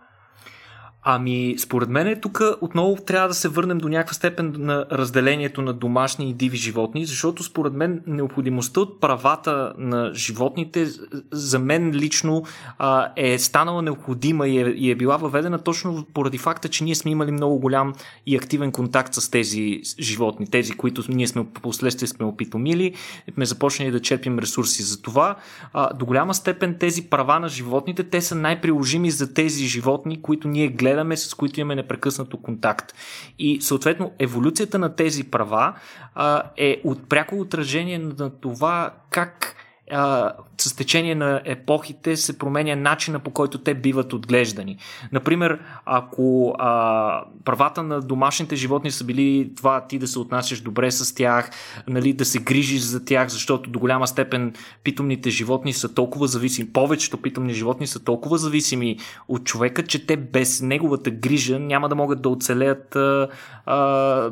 [1.08, 5.74] Ами, според мен тук отново трябва да се върнем до някаква степен на разделението на
[5.74, 10.88] домашни и диви животни, защото според мен необходимостта от правата на животните
[11.32, 12.44] за мен лично
[12.78, 16.96] а, е станала необходима и е, и е била въведена точно поради факта, че ние
[16.96, 17.94] сме имали много голям
[18.26, 22.94] и активен контакт с тези животни, тези, които ние сме последствие сме опитомили,
[23.34, 25.36] сме започнали да черпим ресурси за това.
[25.74, 30.48] А, до голяма степен тези права на животните, те са най-приложими за тези животни, които
[30.48, 32.94] ние гледаме гледаме, с които имаме непрекъснато контакт.
[33.40, 35.74] И съответно еволюцията на тези права
[36.16, 39.56] а, е от пряко отражение на това как
[39.92, 44.78] а, с течение на епохите се променя начина по който те биват отглеждани.
[45.12, 50.92] Например, ако а, правата на домашните животни са били това ти да се отнасяш добре
[50.92, 51.50] с тях,
[51.88, 56.70] нали, да се грижиш за тях, защото до голяма степен питомните животни са толкова зависими,
[56.72, 61.96] повечето питомни животни са толкова зависими от човека, че те без неговата грижа няма да
[61.96, 63.28] могат да оцелеят а,
[63.66, 64.32] а,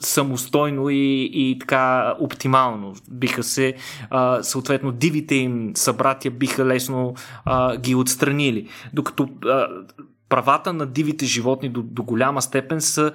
[0.00, 2.94] самостойно и, и така оптимално.
[3.10, 3.74] Биха се
[4.10, 8.68] а, съответно дивите им събратя биха лесно а, ги отстранили.
[8.92, 9.68] Докато а,
[10.28, 13.12] правата на дивите животни до, до голяма степен са,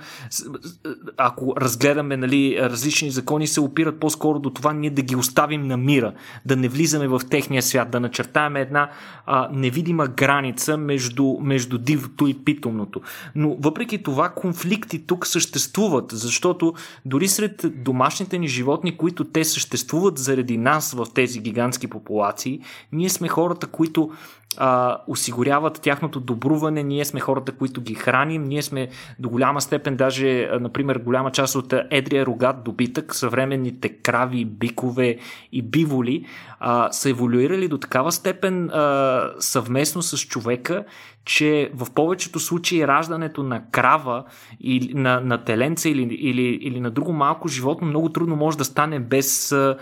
[1.17, 5.77] ако разгледаме нали, различни закони, се опират по-скоро до това ние да ги оставим на
[5.77, 6.13] мира,
[6.45, 8.89] да не влизаме в техния свят, да начертаем една
[9.25, 13.01] а, невидима граница между, между дивото и питомното.
[13.35, 16.73] Но въпреки това конфликти тук съществуват, защото
[17.05, 23.09] дори сред домашните ни животни, които те съществуват заради нас в тези гигантски популации, ние
[23.09, 24.11] сме хората, които
[24.57, 28.87] а, осигуряват тяхното добруване, ние сме хората, които ги храним, ние сме
[29.19, 35.17] до голяма степен, даже, например, голяма част от едрия рогат добитък, съвременните крави, бикове
[35.51, 36.25] и биволи,
[36.59, 40.83] а, са еволюирали до такава степен а, съвместно с човека,
[41.25, 44.23] че в повечето случаи раждането на крава
[44.61, 48.65] или на, на теленца или, или, или на друго малко животно много трудно може да
[48.65, 49.77] стане без а,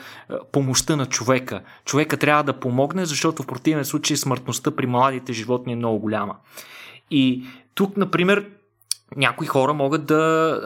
[0.51, 1.61] помощта на човека.
[1.85, 6.35] Човека трябва да помогне, защото в противен случай смъртността при младите животни е много голяма.
[7.11, 7.45] И
[7.75, 8.45] тук, например,
[9.15, 10.15] някои хора могат да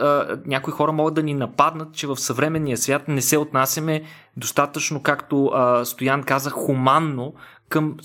[0.00, 4.02] а, някои хора могат да ни нападнат, че в съвременния свят не се отнасяме
[4.36, 7.34] достатъчно, както а, Стоян каза, хуманно
[7.72, 7.96] към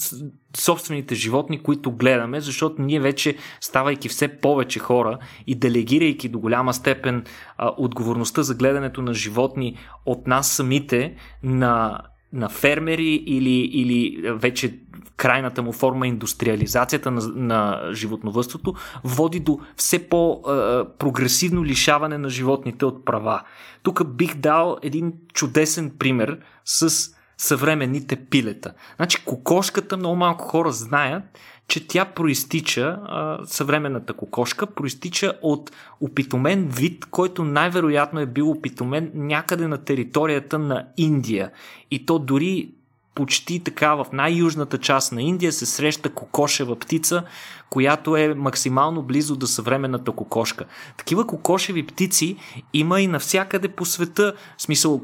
[0.58, 6.74] собствените животни, които гледаме, защото ние вече, ставайки все повече хора и делегирайки до голяма
[6.74, 7.26] степен
[7.58, 12.02] а, отговорността за гледането на животни от нас самите на
[12.34, 14.80] на фермери или, или вече
[15.18, 23.06] крайната му форма индустриализацията на, на животновътството води до все по-прогресивно лишаване на животните от
[23.06, 23.42] права.
[23.84, 28.74] Тук бих дал един чудесен пример с съвременните пилета.
[28.96, 31.24] Значи кокошката много малко хора знаят,
[31.68, 33.00] че тя проистича,
[33.46, 35.72] съвременната кокошка, проистича от
[36.02, 41.52] опитомен вид, който най-вероятно е бил опитомен някъде на територията на Индия.
[41.92, 42.70] И то дори
[43.16, 47.24] почти така в най-южната част на Индия се среща кокошева птица,
[47.70, 50.66] която е максимално близо до съвременната кокошка.
[50.98, 52.36] Такива кокошеви птици
[52.74, 55.02] има и навсякъде по света, в смисъл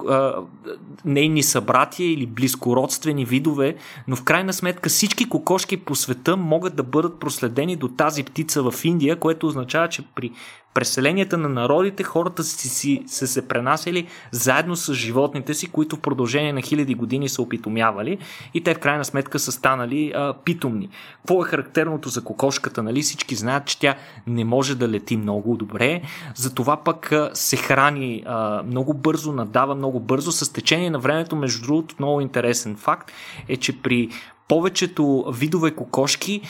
[1.05, 3.75] нейни събратия или близкородствени видове,
[4.07, 8.71] но в крайна сметка всички кокошки по света могат да бъдат проследени до тази птица
[8.71, 10.31] в Индия, което означава, че при
[10.73, 15.99] преселенията на народите хората си, си са се пренасяли заедно с животните си, които в
[15.99, 18.17] продължение на хиляди години са опитомявали
[18.53, 20.89] и те в крайна сметка са станали а, питомни.
[21.17, 22.83] Какво е характерното за кокошката?
[22.83, 23.01] Нали?
[23.01, 23.95] Всички знаят, че тя
[24.27, 26.01] не може да лети много добре,
[26.35, 30.31] затова пък се храни а, много бързо, надава много бързо.
[30.31, 33.11] С течение на времето, между другото, много интересен факт
[33.47, 34.09] е, че при
[34.47, 36.41] повечето видове кокошки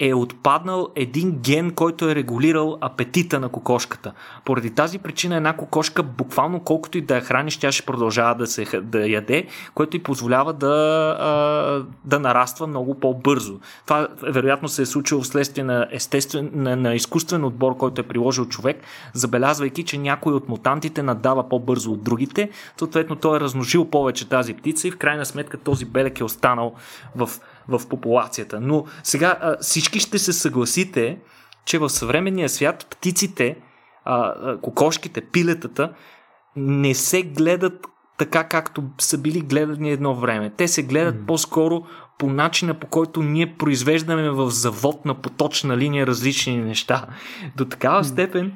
[0.00, 4.12] е отпаднал един ген, който е регулирал апетита на кокошката.
[4.44, 8.46] Поради тази причина една кокошка, буквално колкото и да я храниш, тя ще продължава да,
[8.46, 13.60] се, да яде, което и позволява да, да нараства много по-бързо.
[13.84, 18.46] Това вероятно се е случило вследствие на, естествен, на, на изкуствен отбор, който е приложил
[18.46, 18.82] човек,
[19.12, 22.50] забелязвайки, че някой от мутантите надава по-бързо от другите.
[22.76, 26.74] Съответно, той е размножил повече тази птица и в крайна сметка този белек е останал
[27.16, 27.30] в
[27.70, 28.60] в популацията.
[28.60, 31.18] Но сега всички ще се съгласите,
[31.64, 33.56] че в съвременния свят птиците,
[34.62, 35.92] кокошките, пилетата
[36.56, 37.86] не се гледат
[38.18, 40.52] така както са били гледани едно време.
[40.56, 41.26] Те се гледат mm-hmm.
[41.26, 41.82] по-скоро
[42.18, 47.06] по начина по който ние произвеждаме в завод на поточна линия различни неща.
[47.56, 48.52] До такава степен,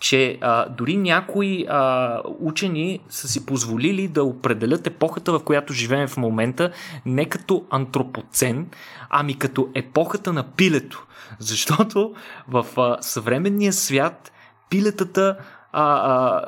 [0.00, 6.08] че а, дори някои а, учени са си позволили да определят епохата, в която живеем
[6.08, 6.70] в момента,
[7.06, 8.66] не като антропоцен,
[9.10, 11.06] ами като епохата на пилето.
[11.38, 12.14] Защото
[12.48, 14.32] в а, съвременния свят
[14.70, 15.36] пилетата
[15.78, 16.42] а, а,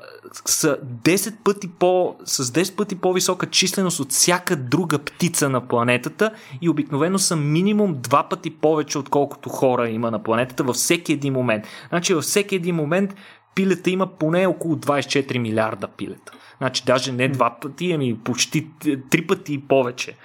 [0.44, 6.30] са 10 пъти по, с 10 пъти по-висока численост от всяка друга птица на планетата
[6.60, 11.32] и обикновено са минимум два пъти повече, отколкото хора има на планетата във всеки един
[11.32, 11.64] момент.
[11.88, 13.14] Значи във всеки един момент
[13.54, 16.32] пилета има поне около 24 милиарда пилета.
[16.58, 18.66] Значи даже не два пъти, ами почти
[19.10, 20.16] три пъти и повече.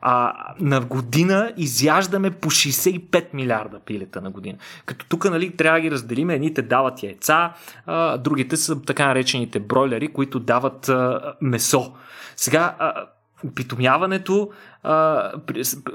[0.00, 4.58] А, на година изяждаме по 65 милиарда пилета на година.
[4.86, 6.30] Като тук нали, трябва да ги разделим.
[6.30, 7.52] Едните дават яйца,
[7.86, 11.92] а, другите са така наречените бройлери, които дават а, месо.
[12.36, 12.76] Сега
[13.44, 14.50] опитомяването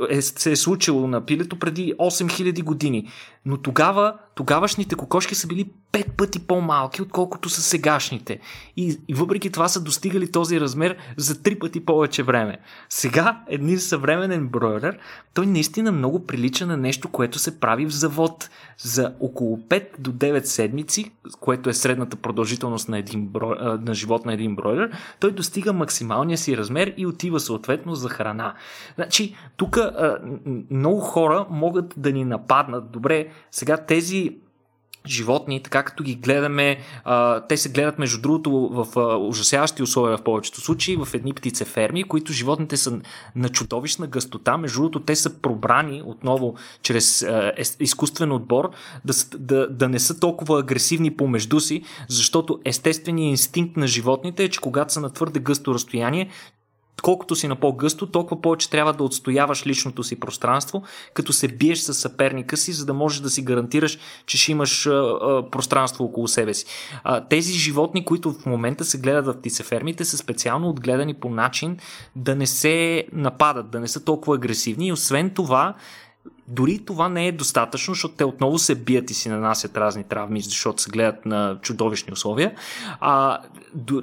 [0.09, 3.09] е, се е случило на пилето преди 8000 години.
[3.45, 8.39] Но тогава, тогавашните кокошки са били пет пъти по-малки, отколкото са сегашните.
[8.77, 12.57] И, и въпреки това са достигали този размер за три пъти повече време.
[12.89, 14.97] Сега, един съвременен бройлер,
[15.33, 18.49] той наистина много прилича на нещо, което се прави в завод.
[18.77, 24.25] За около 5 до 9 седмици, което е средната продължителност на, един брой, на живот
[24.25, 28.53] на един бройлер, той достига максималния си размер и отива съответно за храна.
[28.95, 29.79] Значи, тук
[30.71, 32.91] много хора могат да ни нападнат.
[32.91, 34.35] Добре, сега тези
[35.07, 40.17] животни, така като ги гледаме, а, те се гледат между другото в а, ужасяващи условия
[40.17, 42.99] в повечето случаи, в едни птицеферми, които животните са
[43.35, 48.69] на чудовищна гъстота, между другото те са пробрани отново чрез а, изкуствен отбор
[49.05, 54.49] да, да, да не са толкова агресивни помежду си, защото естественият инстинкт на животните е,
[54.49, 56.29] че когато са на твърде гъсто разстояние,
[57.01, 61.79] колкото си на по-гъсто, толкова повече трябва да отстояваш личното си пространство, като се биеш
[61.79, 64.83] с съперника си, за да можеш да си гарантираш, че ще имаш
[65.51, 66.65] пространство около себе си.
[67.29, 71.77] Тези животни, които в момента се гледат в птицефермите, са специално отгледани по начин
[72.15, 75.73] да не се нападат, да не са толкова агресивни и освен това
[76.47, 80.41] дори това не е достатъчно, защото те отново се бият и си нанасят разни травми,
[80.41, 82.55] защото се гледат на чудовищни условия.
[82.99, 83.39] А,
[83.73, 84.01] до,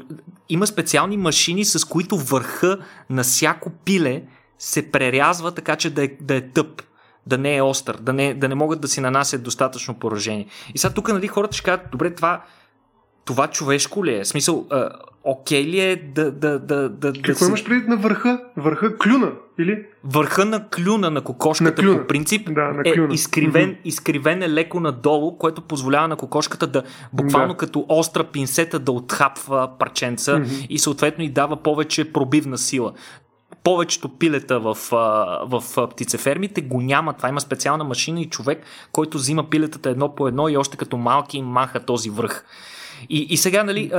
[0.49, 2.79] има специални машини, с които върха
[3.11, 4.23] на всяко пиле
[4.59, 6.83] се прерязва така, че да е, да е тъп.
[7.27, 10.47] да не е остър, да не, да не могат да си нанасят достатъчно поражение.
[10.75, 12.45] И сега тук нали, хората ще кажат, добре, това,
[13.25, 14.25] това човешко ли е?
[14.25, 14.67] В смисъл,
[15.25, 16.31] окей ли е да...
[16.33, 18.41] да, да, да Какво да имаш предвид на върха?
[18.57, 19.85] Върха клюна, или?
[20.05, 22.01] Върха на клюна на кокошката На клюна.
[22.01, 23.15] по принцип Да, на е клюна.
[23.15, 23.79] изкривен, Мгм.
[23.85, 26.83] изкривен е леко надолу, което позволява на кокошката да
[27.13, 27.57] буквално Да.
[27.57, 30.49] като остра пинсета да отхапва парченца Мгм.
[30.71, 32.93] и съответно и дава повече пробивна сила.
[33.65, 34.77] Повечето пилета в,
[35.43, 37.13] в птицефермите го няма.
[37.13, 40.97] Това има специална машина и човек, който взима пилетата едно по едно и още като
[40.97, 42.45] малки им маха този връх.
[43.09, 43.91] И, и сега, нали,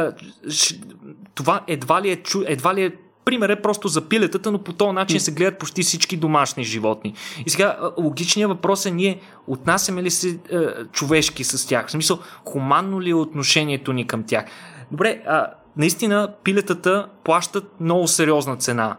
[1.36, 2.92] това едва ли е, едва ли е
[3.26, 7.14] Пример е просто за пилетата, но по този начин се гледат почти всички домашни животни.
[7.46, 10.58] И сега логичният въпрос е ние отнасяме ли се е,
[10.92, 11.88] човешки с тях?
[11.88, 14.46] В смисъл, хуманно ли е отношението ни към тях?
[14.92, 15.48] Добре, а,
[15.78, 18.98] наистина пилетата плащат много сериозна цена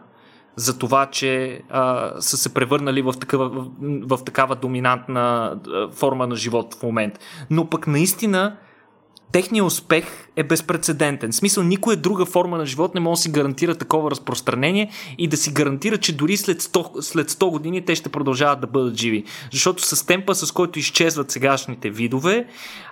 [0.55, 6.27] за това, че а, са се превърнали в такава, в, в такава доминантна а, форма
[6.27, 7.19] на живот в момент.
[7.49, 8.55] Но пък наистина
[9.33, 10.05] техният успех
[10.35, 11.31] е безпредседентен.
[11.31, 15.27] В смисъл, никоя друга форма на живот не може да си гарантира такова разпространение и
[15.27, 18.97] да си гарантира, че дори след 100, след 100 години те ще продължават да бъдат
[18.97, 19.23] живи.
[19.51, 22.45] Защото с темпа, с който изчезват сегашните видове,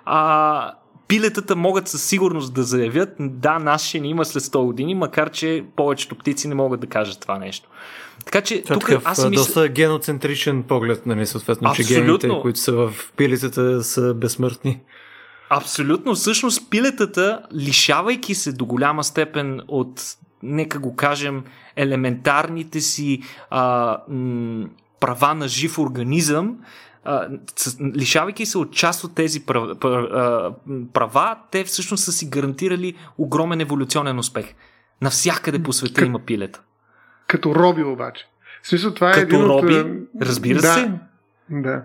[0.06, 0.74] а,
[1.08, 5.32] пилетата могат със сигурност да заявят, да, нас ще ни има след 100 години, макар
[5.32, 7.70] че повечето птици не могат да кажат това нещо.
[8.26, 9.42] Така че Това е тук такъв аз мисля...
[9.42, 12.18] доста геноцентричен поглед, нали, съответно, че Абсолютно.
[12.18, 14.80] гените, които са в пилицата, са безсмъртни.
[15.54, 16.16] Абсолютно.
[16.16, 20.02] Всъщност пилетата, лишавайки се до голяма степен от,
[20.44, 21.44] нека го кажем,
[21.76, 24.68] елементарните си а, м,
[25.00, 26.58] права на жив организъм,
[27.04, 29.76] а, с, лишавайки се от част от тези права,
[30.94, 34.54] права, те всъщност са си гарантирали огромен еволюционен успех.
[35.02, 36.62] Навсякъде по света Как- има пилета.
[37.28, 38.26] Като роби обаче.
[38.64, 39.88] В смисъл, това е Като един роби, от...
[40.22, 40.92] разбира да, се.
[41.50, 41.84] Да.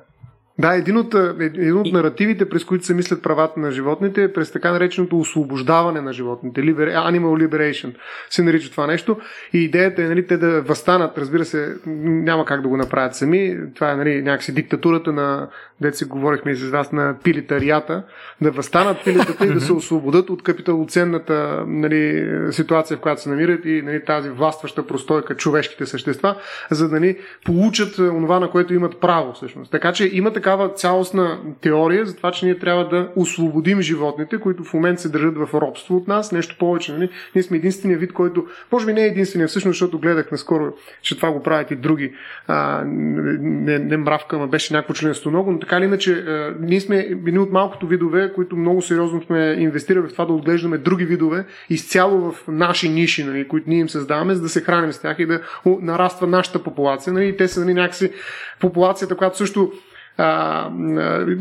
[0.59, 4.23] Да, един от, а, един от И- наративите, през които се мислят правата на животните,
[4.23, 6.61] е през така нареченото освобождаване на животните.
[6.61, 7.95] Liber, Animal Liberation
[8.31, 9.17] се нарича това нещо.
[9.53, 13.57] И идеята е нали, те да възстанат, разбира се, няма как да го направят сами.
[13.75, 15.49] Това е нали, някакси диктатурата на,
[15.81, 18.03] дете си говорихме и с вас, на пилитарията.
[18.41, 23.65] Да възстанат пилетата и да се освободят от капиталоценната нали, ситуация, в която се намират
[23.65, 26.37] и нали, тази властваща простойка човешките същества,
[26.71, 29.71] за да ни получат а, онова, на което имат право всъщност.
[29.71, 34.65] Така че има такава цялостна теория за това, че ние трябва да освободим животните, които
[34.65, 36.33] в момента се държат в робство от нас.
[36.33, 36.93] Нещо повече.
[36.93, 37.11] Нали?
[37.35, 40.73] Ние сме единствения вид, който, може би не е единствения, всъщност, защото гледах наскоро,
[41.03, 42.13] че това го правят и други.
[42.47, 46.81] А, не, не мравка, ма беше някакво членство много, но така или иначе, а, ние
[46.81, 51.05] сме едни от малкото видове, които много сериозно сме инвестирали в това да отглеждаме други
[51.05, 54.99] видове изцяло в наши ниши, нали, които ние им създаваме, за да се храним с
[54.99, 57.13] тях и да нараства нашата популация.
[57.13, 57.37] Нали?
[57.37, 58.13] Те са нали, някакси
[58.61, 59.73] популацията, която също
[60.19, 60.71] а,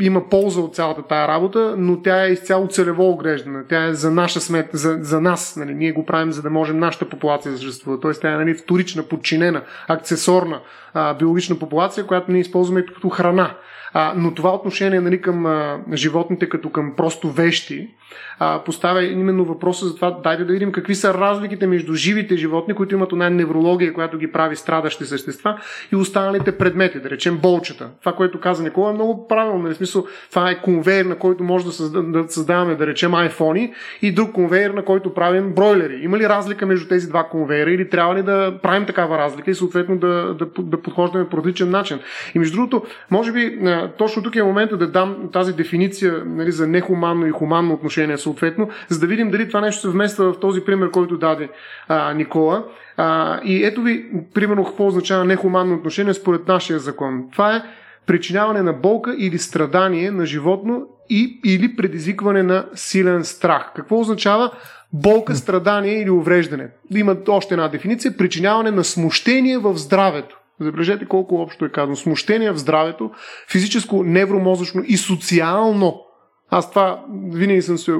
[0.00, 3.64] има полза от цялата тая работа, но тя е изцяло целево огреждана.
[3.68, 5.56] Тя е за наша смет, за, за нас.
[5.56, 5.74] Нали?
[5.74, 8.00] Ние го правим, за да можем нашата популация да съществува.
[8.00, 10.60] Тоест, тя е нали, вторична, подчинена, аксесорна
[10.94, 13.54] а, биологична популация, която ние използваме като храна.
[13.92, 17.90] А, но това отношение нали, към а, животните като към просто вещи
[18.38, 22.74] а, поставя именно въпроса за това, дайте да видим какви са разликите между живите животни,
[22.74, 25.60] които имат една неврология, която ги прави страдащи същества
[25.92, 27.88] и останалите предмети, да речем болчета.
[28.00, 29.62] Това, което каза Никола, е много правилно.
[29.62, 33.14] Нали, В смисъл, това е конвейер, на който може да, създа, да създаваме, да речем,
[33.14, 33.72] айфони
[34.02, 36.00] и друг конвейер, на който правим бройлери.
[36.02, 39.54] Има ли разлика между тези два конвейера или трябва ли да правим такава разлика и
[39.54, 41.98] съответно да, да, да подхождаме по различен начин?
[42.34, 43.58] И между другото, може би
[43.98, 48.68] точно тук е момента да дам тази дефиниция нали, за нехуманно и хуманно отношение съответно,
[48.88, 51.48] за да видим дали това нещо се вмества в този пример, който даде
[51.88, 52.64] а, Никола.
[52.96, 57.24] А, и ето ви, примерно, какво означава нехуманно отношение според нашия закон.
[57.32, 57.62] Това е
[58.06, 63.72] причиняване на болка или страдание на животно и, или предизвикване на силен страх.
[63.76, 64.50] Какво означава
[64.92, 66.68] болка, страдание или увреждане?
[66.94, 68.16] Има още една дефиниция.
[68.16, 70.38] Причиняване на смущение в здравето.
[70.60, 71.96] Забележете колко общо е казано.
[71.96, 73.10] Смущение в здравето,
[73.48, 76.05] физическо, невромозъчно и социално.
[76.50, 77.92] Аз това винаги съм се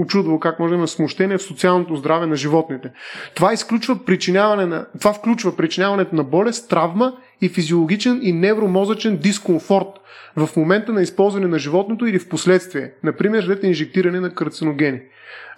[0.00, 2.90] очудвал как може да има смущение в социалното здраве на животните.
[3.34, 10.00] Това изключва причиняване на, това включва причиняването на болест, травма и физиологичен и невромозъчен дискомфорт
[10.36, 12.92] в момента на използване на животното или в последствие.
[13.02, 15.00] Например, след инжектиране на карциногени.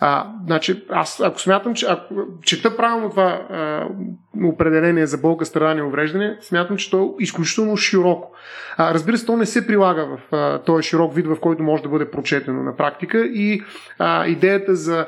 [0.00, 3.88] А, значи, аз ако смятам, че ако чета правилно това а,
[4.44, 8.32] определение за болка, страдание и увреждане, смятам, че то е изключително широко.
[8.76, 11.88] А, разбира се, то не се прилага в този широк вид, в който може да
[11.88, 13.62] бъде прочетено на практика и
[13.98, 15.06] а, идеята за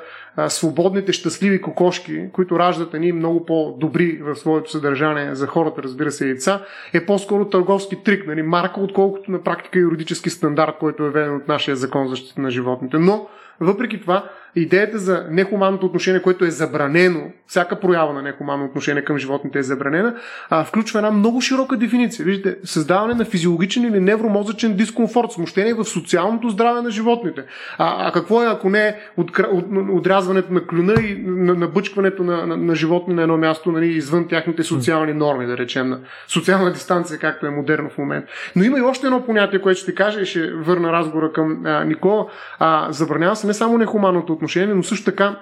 [0.49, 6.28] свободните, щастливи кокошки, които раждат едни много по-добри в своето съдържание за хората, разбира се,
[6.28, 6.62] яйца,
[6.93, 11.49] е по-скоро търговски трик, нали, марка, отколкото на практика юридически стандарт, който е введен от
[11.49, 12.99] нашия закон за защита на животните.
[12.99, 13.28] Но,
[13.61, 19.19] въпреки това, идеята за нехуманното отношение, което е забранено, всяка проява на нехуманно отношение към
[19.19, 20.15] животните е забранена,
[20.51, 22.25] а, включва една много широка дефиниция.
[22.25, 27.45] Виждате, създаване на физиологичен или невромозъчен дискомфорт, смущение в социалното здраве на животните.
[27.79, 32.57] А, а какво е, ако не от, от, отрязването на клюна и набъчкването на, на,
[32.57, 35.99] на животни на едно място, нали, извън тяхните социални норми, да речем, на
[36.29, 38.33] социална дистанция, както е модерно в момента.
[38.57, 41.85] Но има и още едно понятие, което ще кажа и ще върна разговора към а,
[41.85, 42.27] Никола.
[42.59, 45.36] А, забранява се не само нехуманното отношение, но също така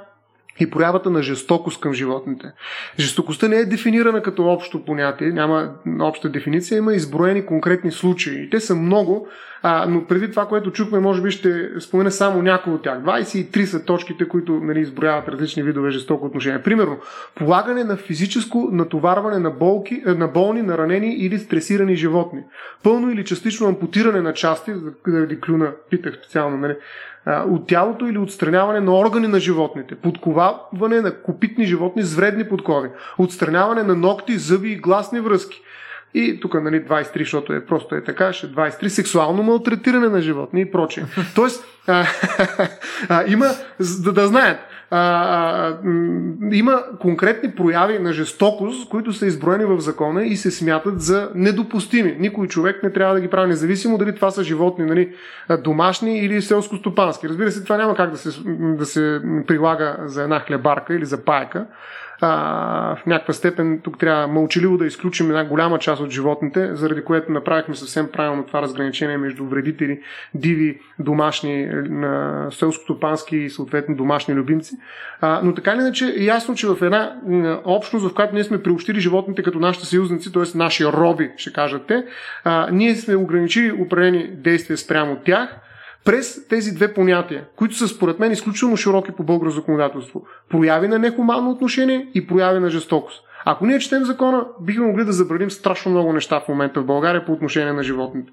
[0.61, 2.53] и проявата на жестокост към животните.
[2.99, 8.51] Жестокостта не е дефинирана като общо понятие, няма обща дефиниция, има изброени конкретни случаи.
[8.51, 9.29] Те са много,
[9.63, 12.99] а, но преди това, което чухме, може би ще спомена само някои от тях.
[12.99, 16.63] 23 са точките, които нали, изброяват различни видове жестоко отношение.
[16.63, 16.99] Примерно,
[17.35, 22.41] полагане на физическо натоварване на, болки, на болни, наранени или стресирани животни.
[22.83, 24.73] Пълно или частично ампутиране на части,
[25.07, 26.77] заради клюна, питах специално, нали,
[27.27, 32.89] от тялото или отстраняване на органи на животните, подковаване на копитни животни с вредни подкови,
[33.19, 35.63] отстраняване на ногти, зъби и гласни връзки.
[36.15, 40.61] И тук, нали, 23, защото е просто е така, ще 23, сексуално малтретиране на животни
[40.61, 41.05] и прочее.
[41.35, 42.07] Тоест, а,
[43.09, 43.47] а, има,
[44.05, 44.59] да, да знаят,
[44.91, 45.77] а,
[46.53, 52.17] има конкретни прояви на жестокост, които са изброени в закона и се смятат за недопустими.
[52.19, 55.15] Никой човек не трябва да ги прави независимо дали това са животни нали,
[55.65, 57.29] домашни или селско-стопански.
[57.29, 61.25] Разбира се, това няма как да се, да се прилага за една хлебарка или за
[61.25, 61.67] пайка
[62.21, 67.05] а, в някаква степен тук трябва мълчаливо да изключим една голяма част от животните, заради
[67.05, 70.01] което направихме съвсем правилно това разграничение между вредители,
[70.35, 74.77] диви, домашни, на селско-стопански и съответно домашни любимци.
[75.21, 77.17] А, но така или иначе е ясно, че в една
[77.65, 80.59] общност, в която ние сме приобщили животните като нашите съюзници, т.е.
[80.59, 82.05] наши роби, ще кажат те,
[82.45, 85.57] а, ние сме ограничили определени действия спрямо тях,
[86.07, 90.23] през тези две понятия, които са според мен изключително широки по българско законодателство.
[90.51, 93.23] Прояви на нехуманно отношение и прояви на жестокост.
[93.45, 97.27] Ако ние четем закона, бихме могли да забраним страшно много неща в момента в България
[97.27, 98.33] по отношение на животните.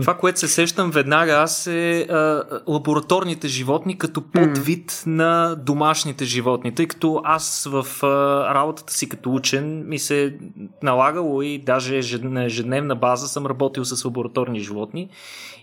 [0.00, 5.06] Това, което се сещам веднага аз е а, лабораторните животни като подвид mm.
[5.06, 10.36] на домашните животни, тъй като аз в а, работата си като учен ми се
[10.82, 15.10] налагало и даже на ежедневна база съм работил с лабораторни животни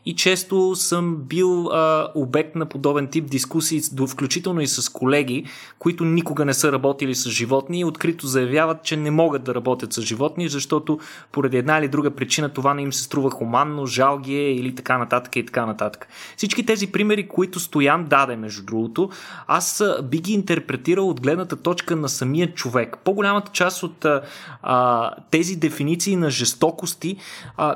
[0.06, 5.45] и често съм бил а, обект на подобен тип дискусии, включително и с колеги,
[5.80, 9.93] които никога не са работили с животни и открито заявяват, че не могат да работят
[9.93, 10.99] с животни, защото
[11.32, 14.76] поради една или друга причина това не им се струва хуманно, жал ги е или
[14.76, 16.08] така нататък и така нататък.
[16.38, 19.10] Всички тези примери, които Стоян даде, между другото,
[19.47, 22.97] аз би ги интерпретирал от гледната точка на самия човек.
[23.04, 24.06] По-голямата част от
[24.62, 27.18] а, тези дефиниции на жестокости
[27.58, 27.76] а,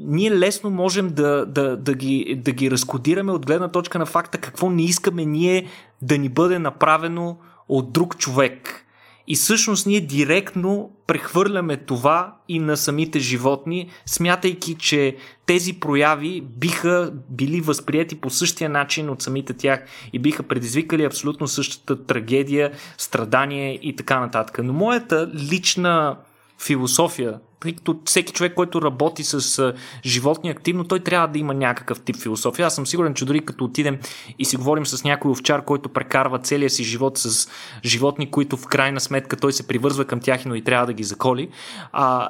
[0.00, 4.38] ние лесно можем да, да, да, ги, да ги разкодираме от гледна точка на факта
[4.38, 5.66] какво не искаме ние
[6.02, 7.36] да ни бъде направено
[7.68, 8.84] от друг човек.
[9.30, 15.16] И всъщност ние директно прехвърляме това и на самите животни, смятайки, че
[15.46, 21.48] тези прояви биха били възприяти по същия начин от самите тях и биха предизвикали абсолютно
[21.48, 24.60] същата трагедия, страдание и така нататък.
[24.64, 26.16] Но моята лична
[26.58, 29.72] философия като всеки човек, който работи с
[30.04, 32.66] животни активно, той трябва да има някакъв тип философия.
[32.66, 33.98] Аз съм сигурен, че дори като отидем
[34.38, 37.48] и си говорим с някой овчар, който прекарва целия си живот с
[37.84, 41.04] животни, които в крайна сметка той се привързва към тях, но и трябва да ги
[41.04, 41.48] заколи,
[41.92, 42.28] а,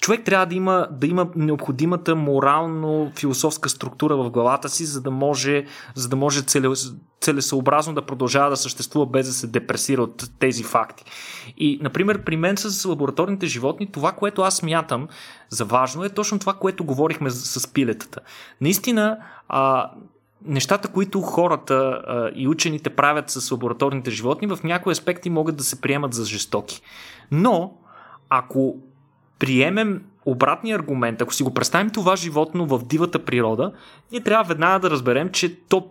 [0.00, 5.64] човек трябва да има, да има необходимата морално-философска структура в главата си, за да може,
[5.94, 6.68] за да може целе,
[7.20, 11.04] целесъобразно да продължава да съществува без да се депресира от тези факти.
[11.56, 15.08] И, например, при мен с лабораторните животни, това, което аз мятам
[15.48, 18.20] за важно е точно това, което говорихме с, с пилетата.
[18.60, 19.18] Наистина,
[19.48, 19.90] а,
[20.44, 25.64] нещата, които хората а, и учените правят с лабораторните животни, в някои аспекти могат да
[25.64, 26.82] се приемат за жестоки.
[27.30, 27.72] Но,
[28.28, 28.76] ако
[29.38, 33.72] приемем обратния аргумент, ако си го представим това животно в дивата природа,
[34.12, 35.88] ние трябва веднага да разберем, че то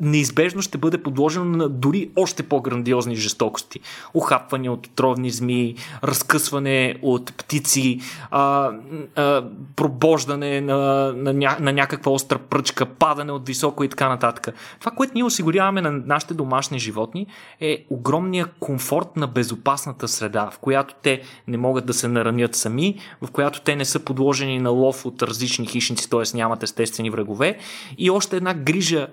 [0.00, 3.80] неизбежно ще бъде подложено на дори още по-грандиозни жестокости.
[4.14, 8.70] Ухапване от отровни змии, разкъсване от птици, а,
[9.16, 9.44] а,
[9.76, 14.54] пробождане на, на, ня, на някаква остра пръчка, падане от високо и така нататък.
[14.80, 17.26] Това, което ние осигуряваме на нашите домашни животни
[17.60, 22.98] е огромния комфорт на безопасната среда, в която те не могат да се наранят сами,
[23.22, 26.36] в която те не са подложени на лов от различни хищници, т.е.
[26.36, 27.58] нямат естествени врагове
[27.98, 29.08] и още една грижа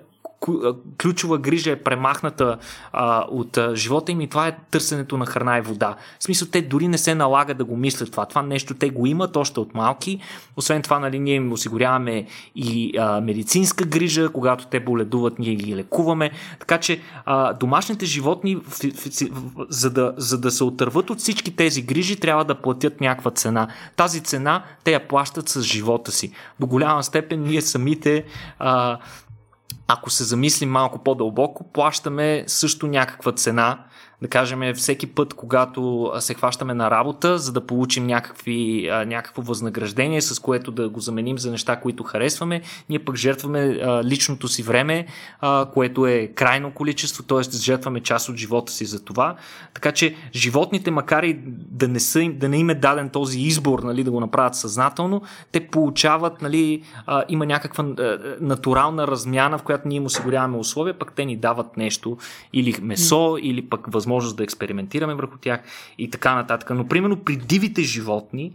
[1.02, 2.58] ключова грижа е премахната
[2.92, 5.96] а, от а, живота им и това е търсенето на храна и вода.
[6.18, 8.26] В смисъл, те дори не се налага да го мислят това.
[8.26, 10.20] Това нещо те го имат още от малки.
[10.56, 12.26] Освен това, нали, ние им осигуряваме
[12.56, 16.30] и а, медицинска грижа, когато те боледуват, ние ги лекуваме.
[16.58, 21.18] Така че а, домашните животни, в, в, в, за, да, за да се отърват от
[21.18, 23.68] всички тези грижи, трябва да платят някаква цена.
[23.96, 26.32] Тази цена те я плащат с живота си.
[26.60, 28.24] До голяма степен ние самите
[28.58, 28.98] а,
[29.88, 33.84] ако се замислим малко по-дълбоко, плащаме също някаква цена
[34.22, 40.22] да кажем, всеки път, когато се хващаме на работа, за да получим някакви, някакво възнаграждение,
[40.22, 45.06] с което да го заменим за неща, които харесваме, ние пък жертваме личното си време,
[45.74, 47.42] което е крайно количество, т.е.
[47.56, 49.36] жертваме част от живота си за това.
[49.74, 51.38] Така че животните, макар и
[51.70, 55.22] да не, са, да не им е даден този избор нали, да го направят съзнателно,
[55.52, 56.82] те получават, нали,
[57.28, 57.84] има някаква
[58.40, 62.18] натурална размяна, в която ние им осигуряваме условия, пък те ни дават нещо,
[62.52, 65.60] или месо, или пък възможност възможност да експериментираме върху тях
[65.98, 66.70] и така нататък.
[66.70, 68.52] Но примерно при дивите животни,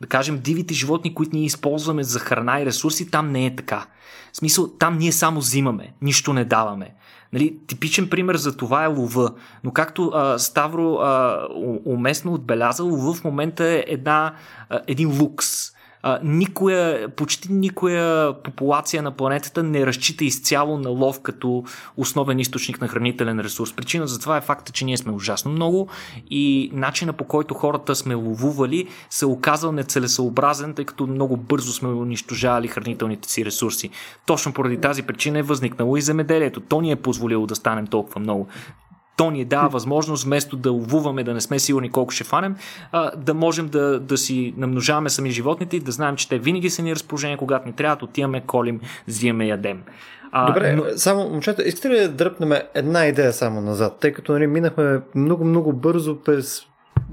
[0.00, 3.86] да кажем дивите животни, които ние използваме за храна и ресурси, там не е така.
[4.32, 6.94] В смисъл, там ние само взимаме, нищо не даваме.
[7.32, 9.34] Нали, типичен пример за това е лова.
[9.64, 11.46] Но както а, Ставро а,
[11.84, 14.34] уместно отбеляза, лова в момента е една,
[14.70, 15.71] а, един лукс
[16.02, 21.64] а, никоя, почти никоя популация на планетата не разчита изцяло на лов като
[21.96, 23.72] основен източник на хранителен ресурс.
[23.72, 25.88] Причина за това е факта, че ние сме ужасно много
[26.30, 31.88] и начина по който хората сме ловували се оказал нецелесообразен, тъй като много бързо сме
[31.88, 33.90] унищожавали хранителните си ресурси.
[34.26, 36.60] Точно поради тази причина е възникнало и земеделието.
[36.60, 38.48] То ни е позволило да станем толкова много
[39.16, 42.56] то ни дава възможност, вместо да ловуваме, да не сме сигурни колко ще фанем,
[43.16, 46.82] да можем да, да си намножаваме сами животните и да знаем, че те винаги са
[46.82, 49.82] ни разположение, когато ни трябва, отиваме, колим, взимаме, ядем.
[50.32, 50.84] А, Добре, но...
[50.96, 55.72] само, момчета, искате ли да дръпнем една идея само назад, тъй като нали, минахме много-много
[55.72, 56.66] бързо през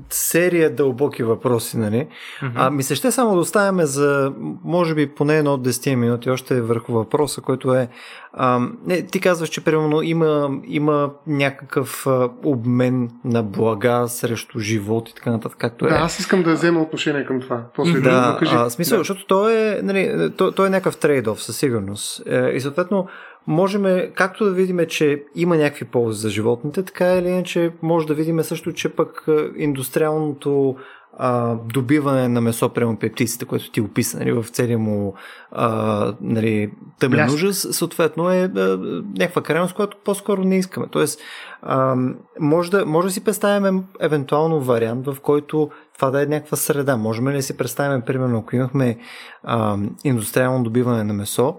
[0.09, 2.07] серия дълбоки въпроси, нали?
[2.41, 2.51] Mm-hmm.
[2.55, 4.33] А ми се ще само да оставяме за,
[4.63, 7.89] може би, поне едно от 10 минути още върху въпроса, който е
[8.33, 15.09] а, не, ти казваш, че примерно има, има някакъв а, обмен на блага срещу живот
[15.09, 15.89] и така нататък, както е.
[15.89, 17.63] Да, аз искам да взема отношение към това.
[17.75, 18.55] После да, да кажи.
[18.55, 18.99] А, смисъл, да.
[18.99, 22.27] защото то е, нали, то, то е някакъв трейдов със сигурност.
[22.27, 23.07] Е, и съответно,
[23.47, 28.13] можем както да видим, че има някакви ползи за животните, така или иначе може да
[28.13, 29.25] видим също, че пък
[29.57, 30.75] индустриалното
[31.21, 35.13] а, добиване на месо прямо пептиците, което ти описа нали, в целия му
[35.51, 38.77] а, нали, тъмен ужас, съответно е а,
[39.17, 40.87] някаква крайност, която по-скоро не искаме.
[40.91, 41.19] Тоест,
[41.61, 41.95] а,
[42.39, 46.97] може, да, може да си представим евентуално вариант, в който това да е някаква среда.
[46.97, 48.97] Можем ли да си представим, примерно, ако имахме
[49.43, 51.55] а, индустриално добиване на месо,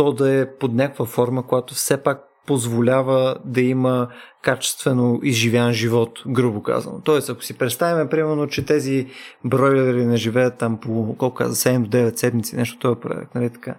[0.00, 4.08] то да е под някаква форма, която все пак позволява да има
[4.42, 7.00] качествено изживян живот, грубо казано.
[7.04, 9.06] Тоест, ако си представим, примерно, че тези
[9.44, 13.50] бройлери не живеят там по колко каза, 7 до 9 седмици, нещо е порядък, нали
[13.50, 13.74] така?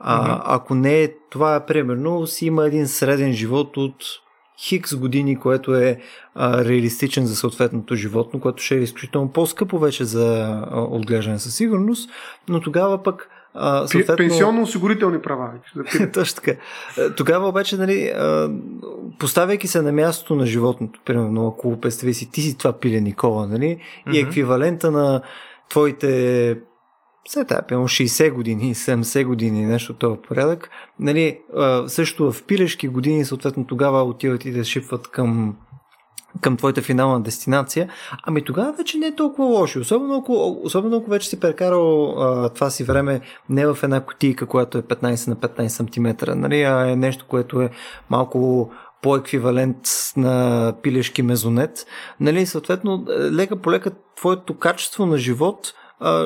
[0.00, 0.42] А, mm-hmm.
[0.44, 4.04] Ако не е това, е примерно, си има един среден живот от
[4.60, 6.00] хикс години, което е
[6.34, 11.54] а, реалистичен за съответното животно, което ще е изключително по-скъпо вече за а, отглеждане със
[11.54, 12.10] сигурност,
[12.48, 14.16] но тогава пък а, съответно...
[14.16, 15.50] Пенсионно-осигурителни права.
[16.12, 16.60] Точно така.
[17.16, 18.12] Тогава обаче, нали,
[19.18, 23.46] поставяйки се на мястото на животното, примерно, ако представи си, ти си това пиле Никола,
[23.46, 24.14] нали, mm-hmm.
[24.14, 25.22] и еквивалента на
[25.68, 26.58] твоите
[27.28, 31.38] все тая, 60 години, 70 години, нещо това порядък, нали,
[31.86, 35.56] също в пилешки години, съответно тогава отиват и да шипват към
[36.40, 37.88] към твоята финална дестинация,
[38.22, 39.80] ами тогава вече не е толкова лошо.
[39.80, 44.46] Особено ако, особено ако вече си прекарал а, това си време не в една котийка,
[44.46, 47.70] която е 15 на 15 см, нали, а е нещо, което е
[48.10, 48.70] малко
[49.02, 49.76] по-еквивалент
[50.16, 51.86] на пилешки мезонет.
[52.20, 55.74] Нали, съответно, лека по лека твоето качество на живот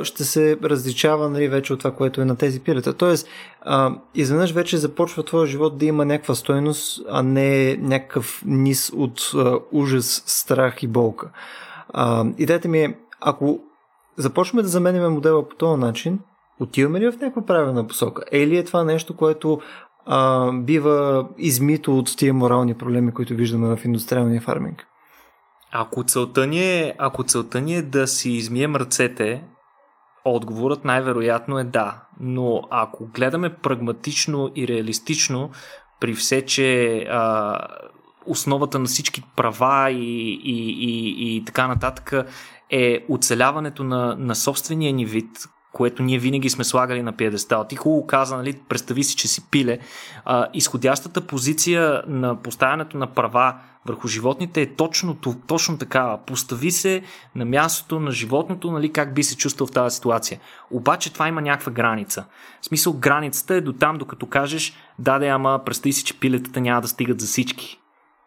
[0.05, 2.95] ще се различава нали, вече от това, което е на тези пилета.
[2.95, 3.29] Тоест,
[3.61, 9.31] а, изведнъж вече започва твоя живот да има някаква стойност, а не някакъв низ от
[9.35, 11.31] а, ужас, страх и болка.
[11.89, 13.61] А, идеята ми е, ако
[14.17, 16.19] започваме да заменяме модела по този начин,
[16.61, 18.23] отиваме ли в някаква правилна посока?
[18.33, 19.61] Е е това нещо, което
[20.07, 24.87] а, бива измито от тия морални проблеми, които виждаме в индустриалния фарминг?
[25.73, 29.45] Ако целта ни е, ако целта ни е да си измием ръцете
[30.29, 35.51] Отговорът най-вероятно е да, но ако гледаме прагматично и реалистично,
[36.01, 37.59] при все, че а,
[38.27, 42.13] основата на всички права и, и, и, и така нататък
[42.71, 45.31] е оцеляването на, на собствения ни вид,
[45.73, 47.65] което ние винаги сме слагали на пиедестал.
[47.65, 49.79] Ти хубаво каза, нали, представи си, че си пиле.
[50.25, 53.55] А, изходящата позиция на поставянето на права
[53.87, 55.17] върху животните е точно,
[55.47, 56.19] точно такава.
[56.27, 57.03] Постави се
[57.35, 60.41] на мястото на животното, нали, как би се чувствал в тази ситуация.
[60.71, 62.25] Обаче това има някаква граница.
[62.61, 66.81] В смисъл, границата е до там, докато кажеш, да, ама представи си, че пилетата няма
[66.81, 67.81] да стигат за всички.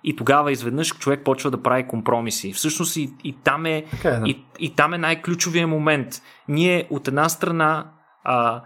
[0.03, 2.53] И тогава изведнъж човек почва да прави компромиси.
[2.53, 4.29] Всъщност и, и, там, е, okay, е, да.
[4.29, 6.21] и, и там е най-ключовия момент.
[6.47, 7.91] Ние от една страна
[8.23, 8.61] а,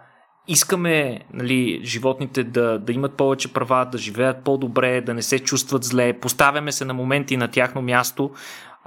[0.47, 5.83] искаме нали, животните да, да имат повече права, да живеят по-добре, да не се чувстват
[5.83, 6.19] зле.
[6.19, 8.31] Поставяме се на моменти на тяхно място,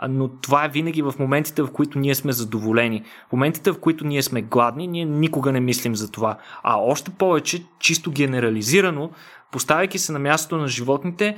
[0.08, 3.02] но това е винаги в моментите, в които ние сме задоволени.
[3.28, 6.38] В моментите, в които ние сме гладни, ние никога не мислим за това.
[6.62, 9.10] А още повече, чисто генерализирано,
[9.52, 11.36] поставяйки се на мястото на животните,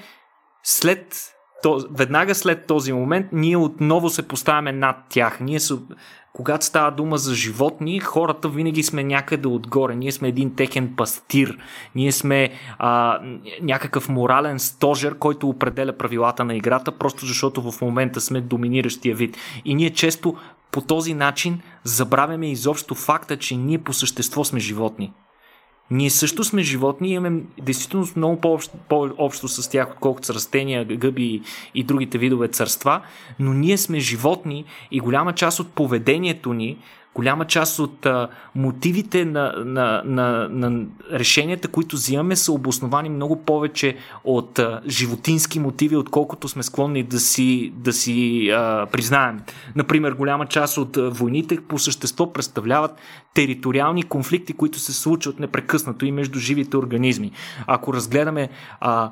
[0.63, 5.41] след то, веднага след този момент ние отново се поставяме над тях.
[5.41, 5.79] Ние са,
[6.33, 9.95] когато става дума за животни, хората винаги сме някъде отгоре.
[9.95, 11.59] Ние сме един техен пастир.
[11.95, 13.21] Ние сме а,
[13.63, 19.37] някакъв морален стожер, който определя правилата на играта, просто защото в момента сме доминиращия вид.
[19.65, 20.37] И ние често
[20.73, 25.13] по този начин забравяме изобщо факта, че ние по същество сме животни.
[25.91, 28.41] Ние също сме животни и имаме действително много
[28.89, 31.43] по-общо, с тях, отколкото с растения, гъби
[31.75, 33.01] и другите видове царства,
[33.39, 36.79] но ние сме животни и голяма част от поведението ни
[37.15, 43.45] голяма част от а, мотивите на, на, на, на решенията, които взимаме, са обосновани много
[43.45, 49.41] повече от а, животински мотиви, отколкото сме склонни да си, да си а, признаем.
[49.77, 52.93] Например, голяма част от войните по същество представляват
[53.35, 57.33] териториални конфликти, които се случват непрекъснато и между живите организми.
[57.67, 58.49] Ако разгледаме
[58.81, 59.11] а,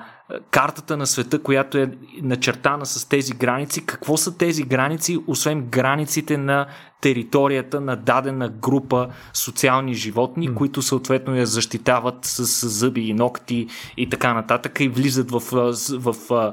[0.51, 1.91] картата на света, която е
[2.23, 3.87] начертана с тези граници.
[3.87, 6.67] Какво са тези граници, освен границите на
[7.01, 10.55] територията на дадена група социални животни, mm.
[10.55, 13.67] които съответно я защитават с, с зъби и ногти
[13.97, 16.53] и така нататък и влизат в, в, в, в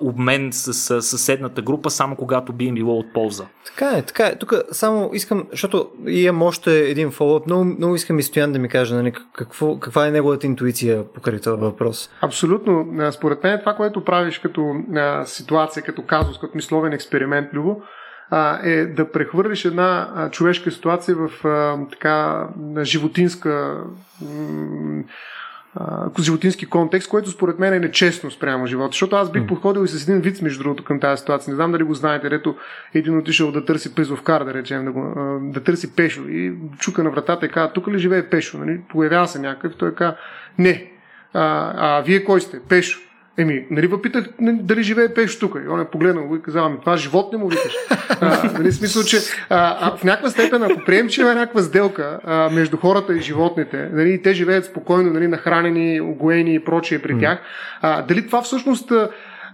[0.00, 3.46] обмен с, с съседната група, само когато би им било от полза.
[3.66, 4.38] Така е, така е.
[4.38, 8.68] Тук само искам, защото имам още един фоллоуп, много, много искам и Стоян да ми
[8.68, 12.10] каже нали, какво, каква е неговата интуиция покрай този въпрос.
[12.20, 14.74] Абсолютно според мен това, което правиш като
[15.24, 17.82] ситуация, като казус, като мисловен експеримент, Любо,
[18.64, 22.48] е да прехвърлиш една човешка ситуация в а, така
[22.82, 23.84] животинска
[26.20, 28.92] животински контекст, което според мен е нечестно спрямо живота.
[28.92, 31.50] Защото аз бих подходил и с един вид, между другото, към тази ситуация.
[31.50, 32.56] Не знам дали го знаете, ето
[32.94, 37.02] един отишъл да търси в кар, да речем, да, го, да търси Пешо и чука
[37.02, 38.58] на вратата и казва, тук ли живее Пешо?
[38.58, 38.80] Нали?
[38.88, 40.16] Появява се някакъв, той казва,
[40.58, 40.92] не,
[41.34, 42.60] а, а вие кой сте?
[42.68, 43.00] Пешо.
[43.38, 45.58] Еми, нали въпитах дали живее пеш тук.
[45.64, 47.72] И он е погледнал и казал, ами това животне му викаш.
[48.20, 52.20] А, нали, смисъл, че а, а, в някаква степен, ако приемем, че има някаква сделка
[52.24, 56.98] а, между хората и животните, нали, и те живеят спокойно, нали, нахранени, огоени и прочие
[56.98, 57.38] при тях,
[57.82, 58.92] а, дали това всъщност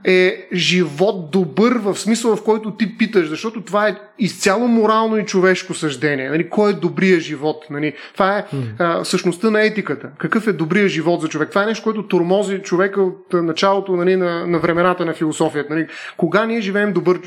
[0.05, 5.25] е живот добър в смисъл, в който ти питаш, защото това е изцяло морално и
[5.25, 6.31] човешко съждение.
[6.31, 7.67] Нали, кой е добрия живот?
[7.71, 8.45] Нали, това е
[8.79, 10.09] а, същността на етиката.
[10.19, 11.51] Какъв е добрия живот за човек?
[11.51, 15.75] Това е нещо, което тормози човека от началото нали, на, на времената на философията.
[15.75, 15.87] Нали.
[16.17, 17.21] Кога ние живеем добър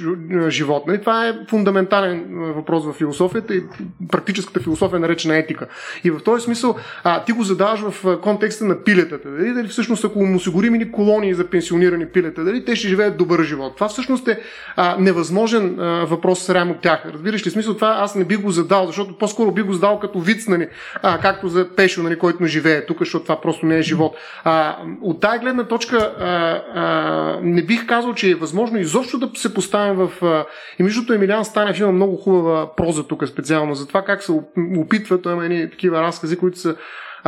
[0.49, 0.87] живот?
[0.87, 3.63] Нали, това е фундаментален въпрос в философията и
[4.11, 5.67] практическата философия е наречена етика.
[6.03, 9.29] И в този смисъл а, ти го задаваш в контекста на пилетата.
[9.29, 13.17] Дали, дали всъщност ако му осигурим ни колонии за пенсионирани пилета, дали те ще живеят
[13.17, 13.75] добър живот?
[13.75, 14.39] Това всъщност е
[14.75, 17.05] а, невъзможен а, въпрос срямо тях.
[17.13, 17.73] Разбираш ли смисъл?
[17.73, 20.67] Това аз не би го задал, защото по-скоро би го задал като вид, нали,
[21.01, 24.15] а, както за Пешо, нали, който не живее тук, защото това просто не е живот.
[24.43, 29.29] А, от тази гледна точка а, а, не бих казал, че е възможно изобщо да
[29.35, 30.25] се поставим в...
[30.25, 30.45] А,
[30.79, 34.31] и между Емилиан Станев има много хубава проза тук специално за това как се
[34.77, 36.75] опитва, той има едни такива разкази, които са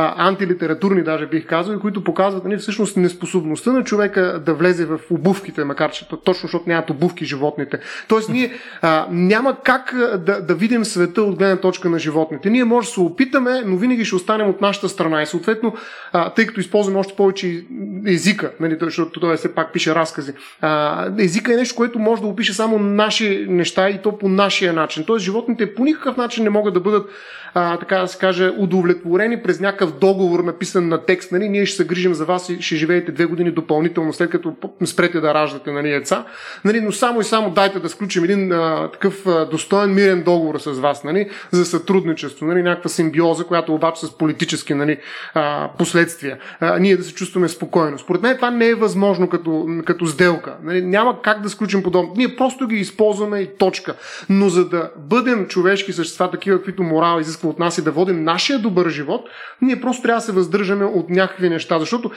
[0.00, 4.86] а, антилитературни, даже бих казал, и които показват нали, всъщност неспособността на човека да влезе
[4.86, 7.78] в обувките, макар че точно защото нямат обувки животните.
[8.08, 12.50] Тоест ние а, няма как да, да видим света от гледна точка на животните.
[12.50, 15.74] Ние може да се опитаме, но винаги ще останем от нашата страна и съответно,
[16.12, 17.64] а, тъй като използваме още повече
[18.06, 22.28] езика, нали, защото той все пак пише разкази, а, езика е нещо, което може да
[22.28, 25.04] опише само наши неща и то по нашия начин.
[25.04, 27.10] Тоест животните по никакъв начин не могат да бъдат
[27.58, 31.76] а, така да се каже, удовлетворени през някакъв договор, написан на текст, нали, ние ще
[31.76, 34.54] се грижим за вас и ще живеете две години допълнително, след като
[34.84, 36.24] спрете да раждате нали, деца,
[36.64, 40.58] нали, но само и само дайте да сключим един а, такъв а, достоен мирен договор
[40.58, 44.98] с вас нали, за сътрудничество, нали, някаква симбиоза, която обаче с политически нали,
[45.34, 46.38] а, последствия.
[46.60, 47.98] А, ние да се чувстваме спокойно.
[47.98, 50.56] Според мен това не е възможно като, като сделка.
[50.62, 52.12] Нали, няма как да сключим подобно.
[52.16, 53.94] Ние просто ги използваме и точка.
[54.28, 58.24] Но за да бъдем човешки същества, такива, каквито морал изисква от нас и да водим
[58.24, 59.28] нашия добър живот,
[59.62, 62.10] ние просто трябва да се въздържаме от някакви неща, защото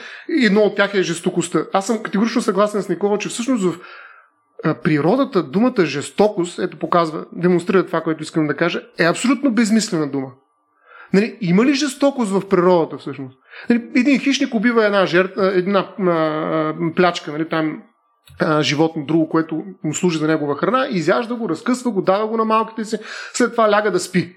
[0.44, 1.64] едно от тях е жестокостта.
[1.72, 3.78] Аз съм категорично съгласен с Никола, че всъщност в
[4.82, 10.28] природата думата жестокост, ето показва, демонстрира това, което искам да кажа, е абсолютно безмислена дума.
[11.12, 13.38] Нали, има ли жестокост в природата всъщност?
[13.70, 17.82] Нали, един хищник убива една, жертва, една а, а, плячка, нали, там
[18.60, 22.44] животно друго, което му служи за негова храна, изяжда го, разкъсва го, дава го на
[22.44, 22.96] малките си,
[23.32, 24.36] след това ляга да спи.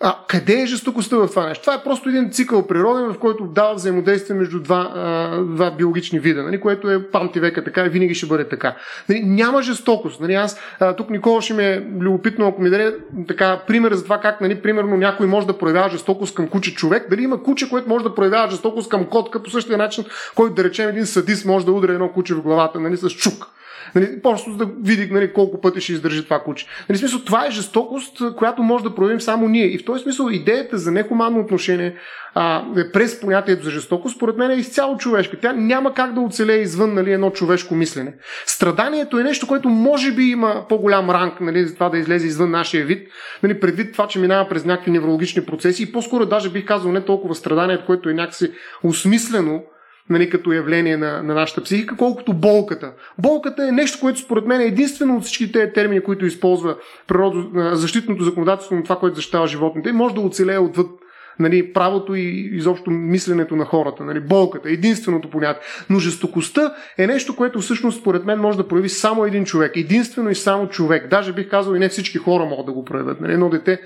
[0.00, 1.62] А къде е жестокостта в това нещо?
[1.62, 6.18] Това е просто един цикъл природен, в който дава взаимодействие между два, а, два биологични
[6.18, 8.76] вида, нали, което е памти века така и винаги ще бъде така.
[9.08, 10.20] Нали, няма жестокост.
[10.20, 12.96] Нали, аз, а, тук Никола ще ми е любопитно, ако ми даде
[13.28, 17.10] така, пример за това как, нали, примерно, някой може да проявява жестокост към куче човек,
[17.10, 20.64] дали има куче, което може да проявява жестокост към котка по същия начин, който да
[20.64, 23.46] речем един садист може да удари едно куче в главата нали, с чук.
[23.96, 26.66] Нали, просто да види нали, колко пъти ще издържи това куче.
[26.88, 29.66] Нали, смисъл, това е жестокост, която може да проявим само ние.
[29.66, 31.94] И в този смисъл идеята за нехуманно отношение
[32.34, 35.36] а, е през понятието за жестокост, според мен е изцяло човешка.
[35.40, 38.14] Тя няма как да оцелее извън нали, едно човешко мислене.
[38.46, 42.50] Страданието е нещо, което може би има по-голям ранг, нали, за това да излезе извън
[42.50, 43.08] нашия вид,
[43.42, 47.00] нали, предвид това, че минава през някакви неврологични процеси и по-скоро даже бих казал не
[47.00, 49.62] толкова страданието, което е някакси осмислено,
[50.10, 52.92] нали, като явление на, на нашата психика, колкото болката.
[53.18, 56.76] Болката е нещо, което според мен е единствено от всички тези термини, които използва
[57.06, 60.86] природо, защитното законодателство на това, което защитава животните може да оцелее отвъд
[61.38, 65.62] нали, правото и изобщо мисленето на хората, нали, болката, единственото понятие.
[65.90, 69.72] Но жестокостта е нещо, което всъщност според мен може да прояви само един човек.
[69.76, 71.08] Единствено и само човек.
[71.10, 73.20] Даже бих казал и не всички хора могат да го проявят.
[73.20, 73.32] Нали.
[73.32, 73.80] Едно дете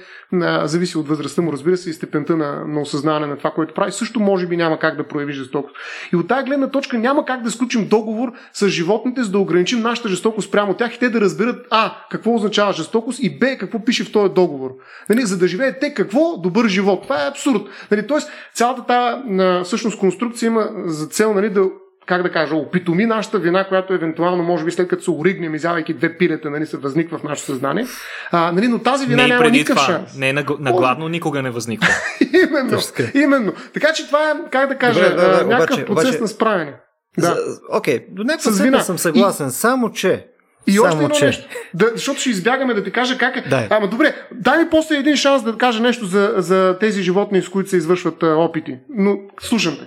[0.64, 3.92] зависи от възрастта му, разбира се, и степента на, на осъзнаване на това, което прави.
[3.92, 5.76] Също може би няма как да прояви жестокост.
[6.12, 9.80] И от тази гледна точка няма как да сключим договор с животните, за да ограничим
[9.80, 13.84] нашата жестокост прямо тях и те да разберат А, какво означава жестокост и Б, какво
[13.84, 14.70] пише в този договор.
[15.09, 17.03] Нали, за да живеят те какво добър живот.
[17.03, 17.62] Това е абсурд.
[17.91, 21.64] Нали, тоест, цялата тази всъщност конструкция има за цел нали, да
[22.07, 25.95] как да кажа, опитоми нашата вина, която евентуално, може би след като се оригнем, изявайки
[25.95, 27.86] две пилета, нали, се възниква в нашето съзнание.
[28.30, 29.95] А, нали, но тази вина не няма никакъв това.
[29.95, 30.16] шанс.
[30.16, 31.88] Не, нагладно никога не възниква.
[32.45, 32.78] именно,
[33.14, 33.53] именно.
[33.74, 36.28] Така че това е, как да кажа, Добре, да, да, някакъв обаче, процес обаче, на
[36.28, 36.74] справяне.
[37.18, 37.36] Да.
[37.72, 39.51] Окей, okay, до някаква съм съгласен, и...
[39.51, 40.26] само че
[40.66, 41.24] и Само, още едно че...
[41.26, 41.48] нещо.
[41.74, 43.48] Да, защото ще избягаме да ти кажа как е.
[43.48, 43.66] Дай.
[43.70, 47.48] Ама добре, дай ми после един шанс да кажа нещо за, за тези животни, с
[47.48, 48.78] които се извършват а, опити.
[48.88, 49.86] Но слушам те.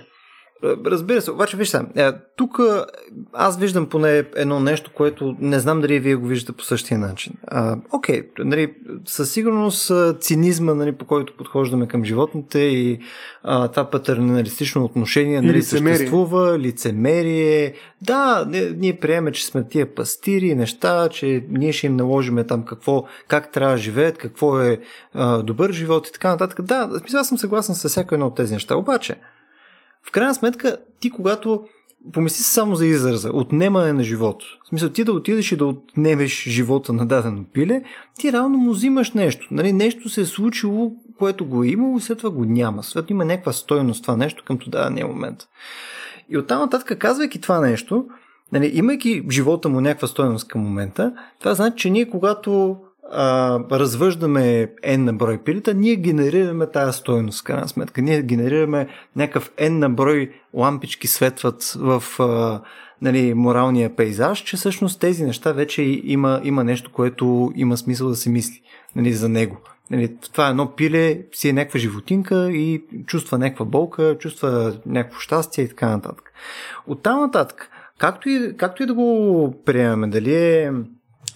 [0.62, 2.60] Разбира се, обаче виж сега, е, тук
[3.32, 7.32] аз виждам поне едно нещо, което не знам дали вие го виждате по същия начин.
[7.46, 8.74] А, окей, нали,
[9.06, 12.98] със сигурност цинизма, нали, по който подхождаме към животните и
[13.42, 15.96] а, това патерналистично отношение нали, лицемерие.
[15.96, 17.74] съществува, лицемерие.
[18.02, 18.46] Да,
[18.76, 23.52] ние приемаме, че сме тия пастири, неща, че ние ще им наложиме там какво, как
[23.52, 24.78] трябва да живеят, какво е
[25.14, 26.62] а, добър живот и така нататък.
[26.62, 28.76] Да, аз съм съгласен с всяко едно от тези неща.
[28.76, 29.16] Обаче,
[30.06, 31.64] в крайна сметка, ти когато
[32.12, 34.46] помисли се само за израза отнемане на живото.
[34.64, 37.82] В смисъл, ти да отидеш и да отнемеш живота на дадено пиле,
[38.18, 39.48] ти реално му взимаш нещо.
[39.50, 42.82] Нали, нещо се е случило, което го е имало и след това го няма.
[42.82, 45.48] След има някаква стойност това нещо към дадения момент.
[46.28, 48.06] И оттам нататък, казвайки това нещо,
[48.52, 52.76] нали, имайки живота му някаква стойност към момента, това значи, че ние когато
[53.12, 58.02] а, развъждаме N на брой пилета, ние генерираме тази стоеност, в крайна сметка.
[58.02, 62.60] Ние генерираме някакъв N на брой лампички светват в а,
[63.02, 68.16] нали, моралния пейзаж, че всъщност тези неща вече има, има нещо, което има смисъл да
[68.16, 68.62] се мисли
[68.96, 69.56] нали, за него.
[69.90, 75.20] Нали, това е едно пиле, си е някаква животинка и чувства някаква болка, чувства някакво
[75.20, 76.32] щастие и така нататък.
[76.86, 80.72] От там нататък, както и, както и да го приемаме, дали е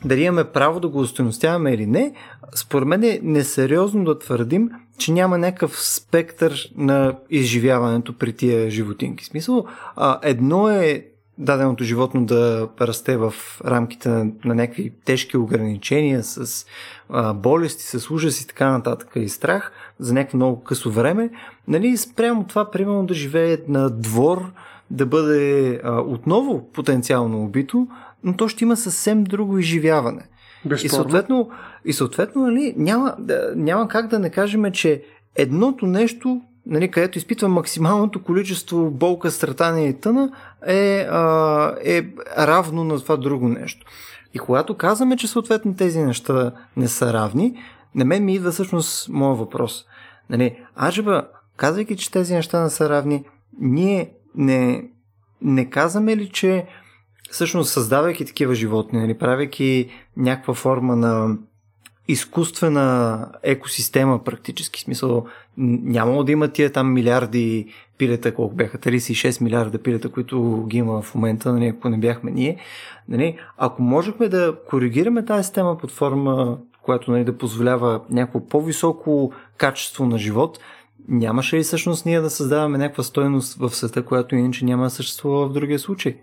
[0.04, 2.12] дали имаме право да го устойностяваме или не,
[2.54, 9.24] според мен е несериозно да твърдим, че няма някакъв спектър на изживяването при тия животинки.
[9.24, 11.04] Смисъл, а, едно е
[11.38, 13.34] даденото животно да расте в
[13.64, 16.66] рамките на, на някакви тежки ограничения с
[17.10, 21.30] а, болести, с ужас и така нататък и страх за някакво много късо време,
[21.68, 24.50] нали, спрямо това, примерно да живее на двор,
[24.90, 27.88] да бъде а, отново потенциално убито,
[28.24, 30.22] но то ще има съвсем друго изживяване.
[30.84, 31.50] И съответно,
[31.84, 33.16] и съответно нали, няма,
[33.56, 35.02] няма как да не кажем, че
[35.36, 40.32] едното нещо нали, където изпитва максималното количество болка, страдание и тъна,
[40.66, 42.06] е, а, е
[42.38, 43.86] равно на това друго нещо.
[44.34, 47.54] И когато казваме, че съответно тези неща не са равни,
[47.94, 49.84] на мен ми идва всъщност моят въпрос.
[50.30, 53.24] Нали, Аджеба, казвайки, че тези неща не са равни,
[53.60, 54.90] ние не,
[55.42, 56.66] не казваме ли, че
[57.30, 61.36] всъщност създавайки такива животни, нали, правейки някаква форма на
[62.08, 64.80] изкуствена екосистема практически.
[64.80, 65.26] Смисъл,
[65.56, 71.02] нямало да има тия там милиарди пилета, колко бяха, 36 милиарда пилета, които ги има
[71.02, 72.56] в момента, нали, ако не бяхме ние.
[73.08, 79.32] Нали, ако можехме да коригираме тази система под форма, която нали, да позволява някакво по-високо
[79.56, 80.58] качество на живот,
[81.08, 85.48] нямаше ли всъщност ние да създаваме някаква стоеност в света, която иначе няма да съществува
[85.48, 86.16] в другия случай?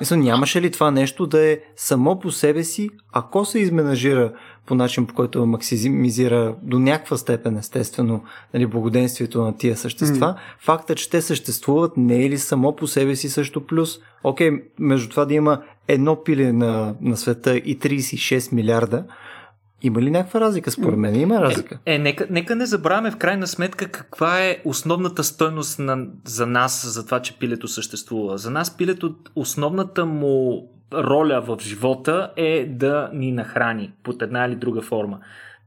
[0.00, 4.32] Мисля, нямаше ли това нещо да е само по себе си, ако се изменажира
[4.66, 8.24] по начин, по който максимизира до някаква степен, естествено,
[8.54, 10.64] нали, благоденствието на тия същества, mm.
[10.64, 13.98] факта, че те съществуват, не е ли само по себе си също плюс?
[14.24, 19.04] Окей, между това да има едно пиле на, на света и 36 милиарда,
[19.82, 20.70] има ли някаква разлика?
[20.70, 21.78] Според мен има разлика.
[21.86, 26.46] Е, е нека, нека не забравяме в крайна сметка каква е основната стойност на, за
[26.46, 28.38] нас, за това, че пилето съществува.
[28.38, 34.56] За нас пилето, основната му роля в живота е да ни нахрани под една или
[34.56, 35.18] друга форма.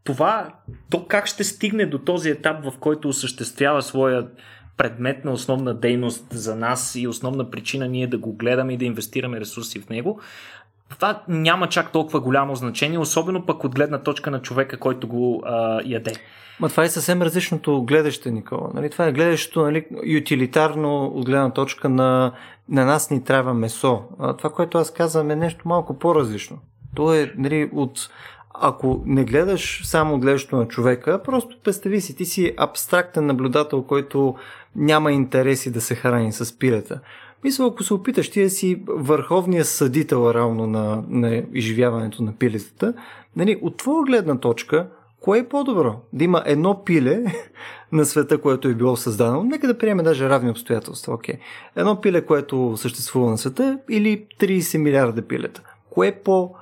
[0.04, 0.50] Това,
[0.90, 4.28] то как ще стигне до този етап, в който осъществява своя
[4.78, 8.86] предмет на основна дейност за нас и основна причина ние да го гледаме и да
[8.86, 10.22] инвестираме ресурси в него,
[10.90, 15.44] това няма чак толкова голямо значение, особено пък от гледна точка на човека, който го
[15.46, 16.14] а, яде.
[16.60, 18.70] Ма това е съвсем различното гледаще, Никола.
[18.74, 18.90] Нали?
[18.90, 22.32] Това е гледащето нали, ютилитарно от гледна точка на,
[22.70, 24.04] на нас ни трябва месо.
[24.20, 26.60] А, това, което аз казвам е нещо малко по-различно.
[26.96, 28.10] То е нали, от
[28.62, 34.36] ако не гледаш само гледащото на човека, просто представи си, ти си абстрактен наблюдател, който
[34.76, 37.00] няма интереси да се храни с пилета.
[37.44, 42.94] Мисля, ако се опиташ ти си върховният съдител равно на, на изживяването на пилетата,
[43.36, 44.88] нали, от твоя гледна точка,
[45.22, 45.96] кое е по-добро?
[46.14, 47.24] Да има едно пиле
[47.92, 51.18] на света, което е било създадено, нека да приеме даже равни обстоятелства.
[51.18, 51.38] Okay.
[51.76, 55.62] Едно пиле, което съществува на света или 30 милиарда пилета.
[55.90, 56.56] Кое е по,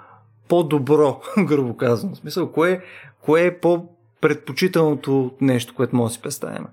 [0.47, 2.13] по-добро, грубо казвам?
[2.13, 2.81] В смисъл, кое,
[3.21, 6.65] кое е по-предпочитаното нещо, което може да си представим?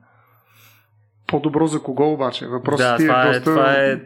[1.27, 2.47] По-добро за кого обаче?
[2.47, 4.01] Въпросът да, ти е, това е, доста, това е...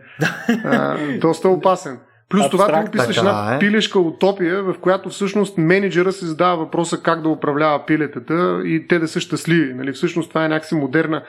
[0.64, 1.98] а, доста опасен.
[2.28, 3.58] Плюс Абстракт, това ти описваш една е.
[3.58, 8.98] пилешка утопия, в която всъщност менеджера се задава въпроса как да управлява пилетата и те
[8.98, 9.74] да са щастливи.
[9.74, 9.92] Нали?
[9.92, 11.22] Всъщност това е някакси модерна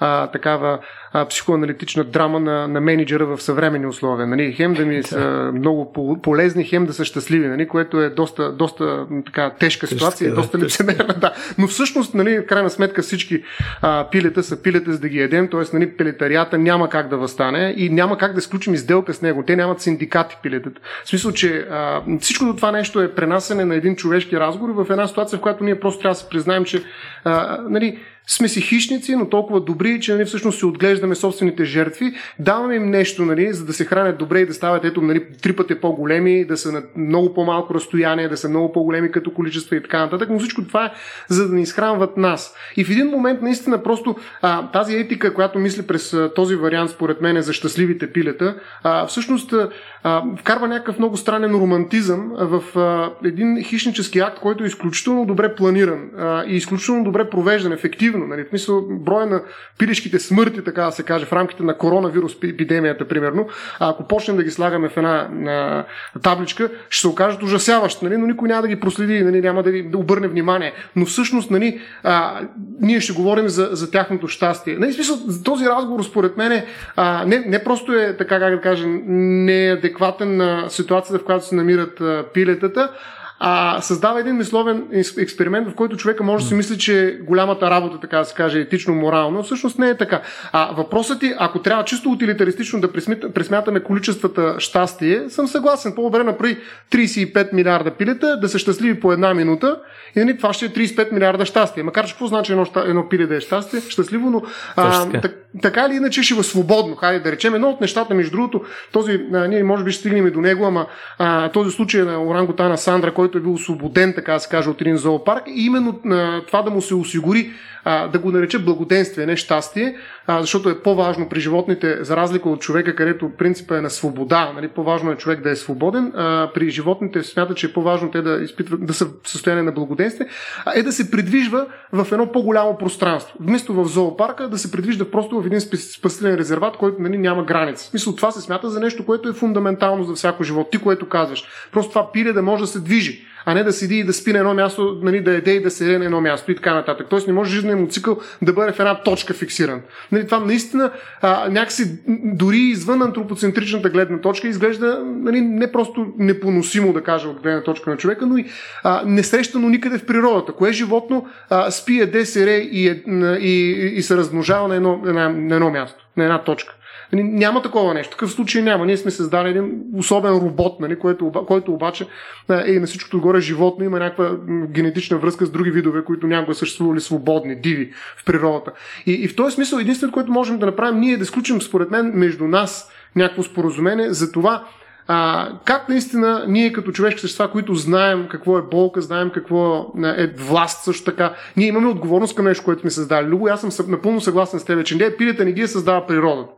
[0.00, 0.78] а, такава
[1.16, 4.26] а, психоаналитична драма на, на менеджера в съвременни условия.
[4.26, 4.52] Нали?
[4.52, 5.92] Хем да ми са много
[6.22, 7.68] полезни, хем да са щастливи, нали?
[7.68, 11.14] което е доста, доста така, тежка ситуация, Тежка, доста лицемерна.
[11.20, 11.32] Да.
[11.58, 13.42] Но всъщност, нали, в крайна сметка всички
[13.82, 15.60] а, пилета са пилета за да ги едем, т.е.
[15.72, 19.42] Нали, пилетарията няма как да възстане и няма как да сключим изделка с него.
[19.46, 20.80] Те нямат синдикати пилетата.
[21.04, 25.06] В смисъл, че а, всичко това нещо е пренасене на един човешки разговор в една
[25.06, 26.82] ситуация, в която ние просто трябва да се признаем, че
[27.24, 32.12] а, нали, сме си хищници, но толкова добри, че нали, всъщност си отглеждаме собствените жертви,
[32.38, 35.52] даваме им нещо, нали, за да се хранят добре и да стават ето, нали, три
[35.52, 39.82] пъти по-големи, да са на много по-малко разстояние, да са много по-големи като количество и
[39.82, 40.90] така нататък, но всичко това е
[41.28, 42.54] за да ни изхранват нас.
[42.76, 46.90] И в един момент наистина просто а, тази етика, която мисли през а, този вариант,
[46.90, 49.54] според мен е за щастливите пилета, а, всъщност
[50.02, 55.54] а, вкарва някакъв много странен романтизъм в а, един хищнически акт, който е изключително добре
[55.54, 57.72] планиран а, и изключително добре провеждан,
[58.16, 58.26] ефективно.
[58.26, 58.44] Нали?
[58.44, 59.42] В смисъл, броя на
[59.78, 63.48] пилешките смърти, така да се каже, в рамките на коронавирус епидемията, примерно,
[63.80, 65.84] а ако почнем да ги слагаме в една на
[66.22, 68.16] табличка, ще се окажат ужасяващи, нали?
[68.16, 69.40] но никой няма да ги проследи, нали?
[69.40, 70.72] няма да, да обърне внимание.
[70.96, 72.40] Но всъщност, нали, а,
[72.80, 74.76] ние ще говорим за, за тяхното щастие.
[74.78, 74.92] Нали?
[74.92, 78.86] Смисъл, този разговор, според мен, е, а, не, не просто е, така как да кажа,
[78.86, 82.02] неадекватен адекватен на ситуацията, в която се намират
[82.32, 82.90] пилетата,
[83.38, 84.84] а създава един мисловен
[85.18, 88.60] експеримент, в който човека може да си мисли, че голямата работа, така да се каже,
[88.60, 90.22] етично-морално, всъщност не е така.
[90.52, 92.92] А въпросът е, ако трябва чисто утилитаристично да
[93.32, 95.92] пресмятаме количествата щастие, съм съгласен.
[95.94, 96.58] По-добре направи
[96.92, 99.80] 35 милиарда пилета, да са щастливи по една минута
[100.16, 101.82] и нали, това ще е 35 милиарда щастие.
[101.82, 104.42] Макар че какво значи едно, едно пиле да е щастие, щастливо, но
[104.76, 105.28] а, така.
[105.62, 106.96] така или иначе ще е свободно.
[106.96, 108.62] Хайде да речем, едно от нещата, между другото,
[108.92, 110.86] този, а, ние може би ще стигнем и до него, ама
[111.18, 114.70] а, този случай на орангутана Сандра, който който е бил освободен, така да се каже,
[114.70, 117.50] от един зоопарк, и именно а, това да му се осигури
[117.84, 119.96] а, да го нарече благоденствие, не щастие,
[120.26, 124.52] а, защото е по-важно при животните, за разлика от човека, където принципа е на свобода,
[124.54, 128.22] нали, по-важно е човек да е свободен, а, при животните смята, че е по-важно те
[128.22, 130.26] да изпитват, да са в състояние на благоденствие,
[130.64, 133.36] а е да се придвижва в едно по-голямо пространство.
[133.40, 137.90] Вместо в зоопарка да се придвижва просто в един спасителен резерват, който нали, няма граници.
[137.92, 140.70] Мисля, това се смята за нещо, което е фундаментално за всяко живот.
[140.70, 141.44] Ти, което казваш.
[141.72, 143.15] Просто това пиле да може да се движи
[143.46, 145.70] а не да седи и да спи на едно място, нали, да еде и да
[145.70, 147.06] седе на едно място и така нататък.
[147.10, 149.80] Тоест не може жизненият му цикъл да бъде в една точка фиксиран.
[150.12, 150.90] Нали, това наистина
[151.22, 157.40] а, някакси дори извън антропоцентричната гледна точка изглежда нали, не просто непоносимо, да кажа, от
[157.40, 158.44] гледна точка на човека, но и
[158.82, 160.52] а, несрещано никъде в природата.
[160.52, 163.02] Кое животно а, спи, еде, сере и, е,
[163.40, 166.75] и, и, и се размножава на едно, на, на едно място, на една точка.
[167.12, 168.10] Нали, няма такова нещо.
[168.10, 168.86] Такъв случай няма.
[168.86, 172.06] Ние сме създали един особен робот, нали, който, който обаче
[172.48, 174.36] е на всичкото горе животно, има някаква
[174.68, 178.72] генетична връзка с други видове, които някога съществували свободни, диви в природата.
[179.06, 181.90] И, и в този смисъл единственото, което можем да направим, ние е да сключим, според
[181.90, 184.64] мен, между нас някакво споразумение за това
[185.08, 190.32] а, как наистина ние като човешки същества, които знаем какво е болка, знаем какво е
[190.36, 193.26] власт също така, ние имаме отговорност към нещо, което сме създали.
[193.26, 196.52] Любо, аз съм напълно съгласен с теб, че не пилета не ги е създава природата.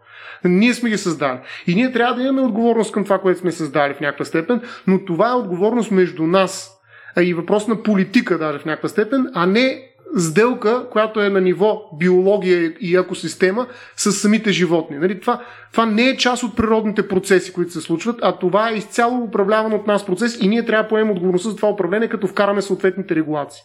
[0.44, 1.38] Ние сме ги създали.
[1.66, 5.04] И ние трябва да имаме отговорност към това, което сме създали в някаква степен, но
[5.04, 6.74] това е отговорност между нас.
[7.20, 11.82] И въпрос на политика даже в някаква степен, а не сделка, която е на ниво
[11.98, 13.66] биология и екосистема
[13.96, 14.98] с самите животни.
[14.98, 18.74] Нали, това, това не е част от природните процеси, които се случват, а това е
[18.74, 22.26] изцяло управляван от нас процес и ние трябва да поемем отговорността за това управление, като
[22.26, 23.62] вкараме съответните регулации.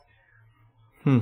[1.03, 1.17] Хм.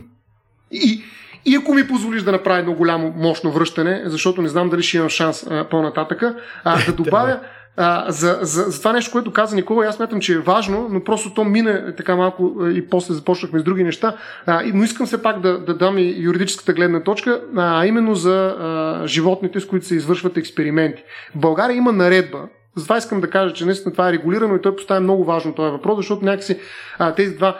[0.72, 1.04] И,
[1.46, 4.98] и ако ми позволиш да направя едно голямо, мощно връщане, защото не знам дали ще
[4.98, 7.39] имам шанс а, по-нататъка, а, да добавя
[7.78, 11.04] а, за, за, за това нещо, което каза Никола, аз смятам, че е важно, но
[11.04, 14.16] просто то мине така малко и после започнахме с други неща.
[14.46, 18.56] А, но искам все пак да, да дам и юридическата гледна точка, а именно за
[18.60, 21.04] а, животните, с които се извършват експерименти.
[21.36, 22.39] В България има наредба,
[22.76, 25.72] затова искам да кажа, че наистина това е регулирано и той поставя много важно този
[25.72, 26.60] въпрос, защото някакси
[27.00, 27.58] а, тези два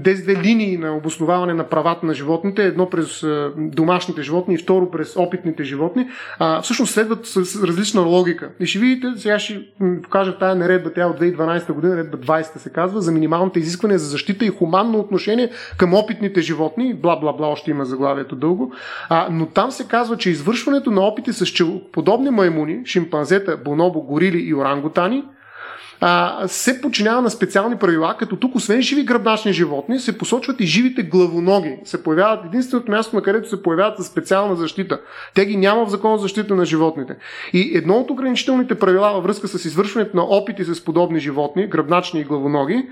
[0.00, 5.16] две линии на обосноваване на правата на животните, едно през домашните животни и второ през
[5.16, 6.08] опитните животни,
[6.38, 8.50] а, всъщност следват с различна логика.
[8.60, 9.62] И ще видите, сега ще
[10.02, 13.98] покажа тази наредба, тя е от 2012 година, наредба 20 се казва, за минималните изисквания
[13.98, 18.72] за защита и хуманно отношение към опитните животни, бла бла бла, още има заглавието дълго,
[19.08, 21.44] а, но там се казва, че извършването на опити с
[21.92, 25.24] подобни маймуни, шимпанзета, бонобо, горили и орангутани,
[26.00, 30.66] а, се подчинява на специални правила, като тук освен живи гръбначни животни, се посочват и
[30.66, 31.76] живите главоноги.
[31.84, 35.00] Се появяват единственото място, на където се появяват за специална защита.
[35.34, 37.16] Те ги няма в закон за защита на животните.
[37.52, 42.20] И едно от ограничителните правила във връзка с извършването на опити с подобни животни, гръбначни
[42.20, 42.88] и главоноги,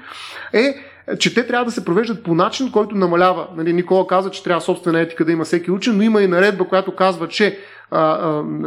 [0.53, 0.75] е
[1.19, 3.47] че те трябва да се провеждат по начин, който намалява.
[3.57, 6.65] Нали, Никола каза, че трябва собствена етика да има всеки учен, но има и наредба,
[6.65, 7.59] която казва, че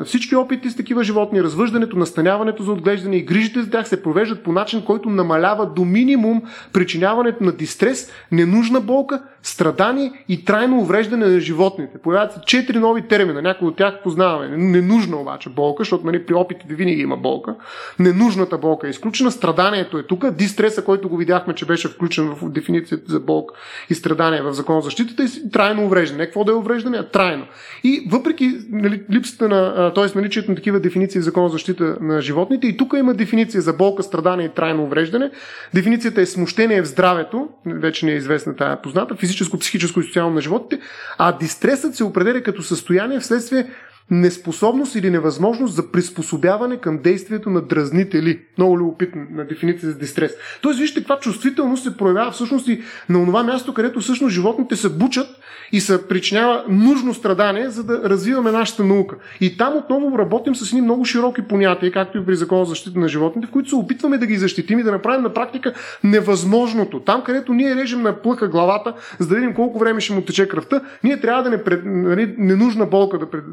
[0.05, 4.43] всички опити с такива животни, развъждането, настаняването за отглеждане и грижите за тях се провеждат
[4.43, 6.41] по начин, който намалява до минимум
[6.73, 11.97] причиняването на дистрес, ненужна болка, страдание и трайно увреждане на животните.
[11.97, 14.57] Появяват се четири нови термина, някои от тях познаваме.
[14.57, 17.55] Ненужна обаче болка, защото нали, при опитите винаги има болка.
[17.99, 22.49] Ненужната болка е изключена, страданието е тук, дистреса, който го видяхме, че беше включен в
[22.49, 23.55] дефиницията за болка
[23.89, 26.21] и страдание в закон за защитата и трайно увреждане.
[26.21, 27.45] Не какво да е увреждане, трайно.
[27.83, 30.17] И въпреки нали, липсата на, т.е.
[30.19, 33.73] наличието на такива дефиниции в закон за защита на животните, и тук има дефиниция за
[33.73, 35.31] болка, страдание и трайно увреждане.
[35.73, 40.35] Дефиницията е смущение в здравето, вече не е известна тая позната, физическо, психическо и социално
[40.35, 40.83] на животните,
[41.17, 43.67] а дистресът се определя като състояние вследствие
[44.11, 48.39] неспособност или невъзможност за приспособяване към действието на дразнители.
[48.57, 50.31] Много любопитна на дефиниция за дистрес.
[50.61, 54.89] Тоест, вижте каква чувствителност се проявява всъщност и на това място, където всъщност животните се
[54.89, 55.27] бучат
[55.71, 59.15] и се причинява нужно страдание, за да развиваме нашата наука.
[59.41, 62.99] И там отново работим с едни много широки понятия, както и при Закона за защита
[62.99, 66.99] на животните, в които се опитваме да ги защитим и да направим на практика невъзможното.
[66.99, 70.47] Там, където ние режем на плъха главата, за да видим колко време ще му тече
[70.47, 73.43] кръвта, ние трябва да не пред, нали, ненужна болка да пред,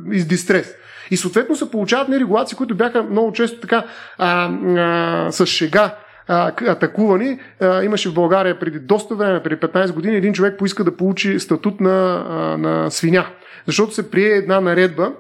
[0.49, 0.75] дистрес.
[1.11, 3.85] И съответно се получават нерегулации, които бяха много често така
[4.19, 5.95] а, а, с шега
[6.29, 7.39] атакувани.
[7.83, 11.81] Имаше в България преди доста време, преди 15 години, един човек поиска да получи статут
[11.81, 12.25] на,
[12.59, 13.27] на свиня.
[13.67, 15.13] Защото се прие една наредба,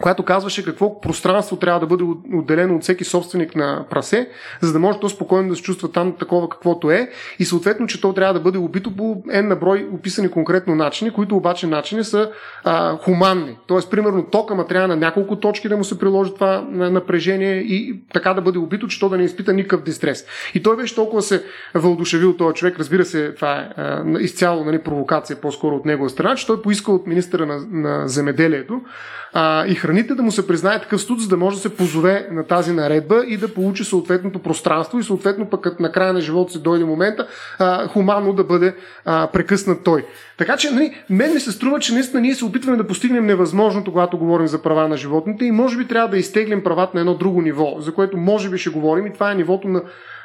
[0.00, 4.28] която казваше какво пространство трябва да бъде отделено от всеки собственик на прасе,
[4.60, 8.00] за да може то спокойно да се чувства там такова каквото е и съответно, че
[8.00, 12.04] то трябва да бъде убито по N на брой описани конкретно начини, които обаче начини
[12.04, 12.30] са
[12.64, 13.58] а, хуманни.
[13.66, 18.00] Тоест, примерно, тока ма трябва на няколко точки да му се приложи това напрежение и
[18.12, 20.24] така да бъде убито, че то да не изпита никакъв дистрес.
[20.54, 24.78] И той беше толкова се вълдушевил този човек, разбира се, това е а, изцяло нали,
[24.78, 28.80] провокация по-скоро от негова страна, че той поиска от министра на, на земеделието
[29.32, 32.28] а, и храните да му се признае такъв студ, за да може да се позове
[32.30, 36.20] на тази наредба и да получи съответното пространство и съответно пък като на края на
[36.20, 37.26] живота си дойде момента
[37.58, 40.06] а, хуманно да бъде а, прекъснат той.
[40.38, 43.90] Така че, нали, мен ми се струва, че наистина ние се опитваме да постигнем невъзможното,
[43.90, 47.14] когато говорим за права на животните и може би трябва да изтеглим правата на едно
[47.14, 49.82] друго ниво, за което може би ще говорим и това е нивото на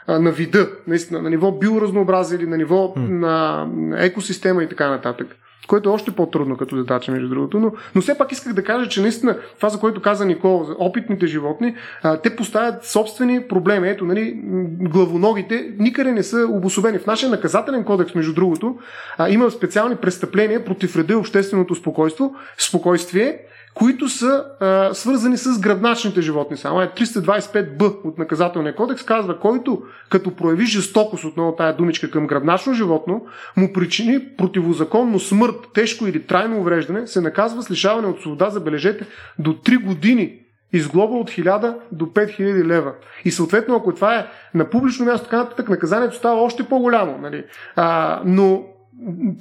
[0.07, 3.67] на вида, наистина, на ниво биоразнообразие или на ниво на
[3.97, 5.27] екосистема и така нататък
[5.67, 7.59] което е още по-трудно като задача, между другото.
[7.59, 10.75] Но, но все пак исках да кажа, че наистина това, за което каза Никола, за
[10.79, 13.89] опитните животни, а, те поставят собствени проблеми.
[13.89, 14.33] Ето, нали,
[14.79, 16.99] главоногите никъде не са обособени.
[16.99, 18.77] В нашия наказателен кодекс, между другото,
[19.17, 23.39] а, има специални престъпления против реда и общественото спокойство, спокойствие,
[23.77, 26.57] които са а, свързани с гръбначните животни.
[26.57, 32.27] Само е 325б от наказателния кодекс казва, който като прояви жестокост, отново тая думичка към
[32.27, 33.25] гръбначно животно,
[33.57, 39.05] му причини противозаконно смърт, тежко или трайно увреждане, се наказва с лишаване от свобода, забележете,
[39.39, 40.33] до 3 години
[40.73, 42.93] изглоба от 1000 до 5000 лева.
[43.25, 47.17] И съответно, ако това е на публично място, така нататък, наказанието става още по-голямо.
[47.17, 47.43] Нали?
[47.75, 48.63] А, но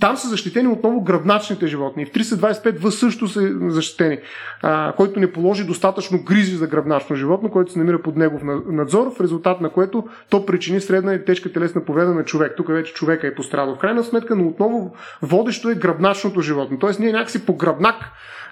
[0.01, 2.07] там са защитени отново гръбначните животни.
[2.07, 4.19] В 325В също са защитени,
[4.63, 9.15] а, който не положи достатъчно гризи за гръбначно животно, който се намира под негов надзор,
[9.17, 12.53] в резултат на което то причини средна и тежка телесна повреда на човек.
[12.57, 13.75] Тук вече човека е пострадал.
[13.75, 16.79] В крайна сметка, но отново водещо е гръбначното животно.
[16.79, 17.97] Тоест ние някакси по гръбнак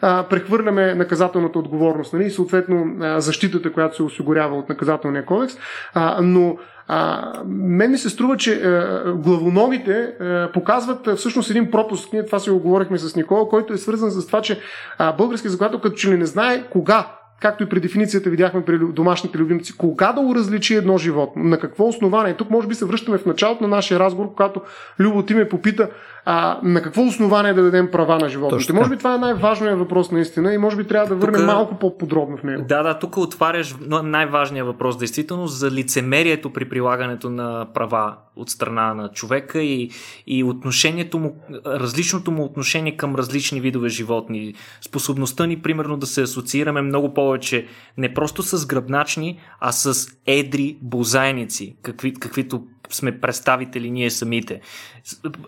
[0.02, 5.54] а, прехвърляме наказателната отговорност нали, и съответно а, защитата, която се осигурява от наказателния кодекс.
[5.94, 6.56] А, но
[6.88, 12.12] а, мен ми се струва, че а, главоногите а, показват а, всъщност един пропуск.
[12.12, 14.60] Ние това си го говорихме с Никола, който е свързан с това, че
[14.98, 17.06] а, български законодател като че ли не знае кога
[17.40, 21.58] както и при дефиницията видяхме при домашните любимци, кога да го различи едно животно, на
[21.58, 22.34] какво основание.
[22.34, 24.60] Тук може би се връщаме в началото на нашия разговор, когато
[24.98, 25.90] Любо ти ме попита
[26.24, 28.72] а, на какво основание да дадем права на животните.
[28.72, 31.78] Може би това е най-важният въпрос наистина и може би трябва да върнем тук, малко
[31.78, 32.64] по-подробно в него.
[32.68, 38.94] Да, да, тук отваряш най-важният въпрос действително за лицемерието при прилагането на права от страна
[38.94, 39.90] на човека и,
[40.26, 41.36] и отношението му,
[41.66, 44.54] различното му отношение към различни видове животни.
[44.80, 47.66] Способността ни, примерно, да се асоциираме много повече
[47.98, 54.60] не просто с гръбначни, а с едри бозайници, какви, каквито сме представители ние самите.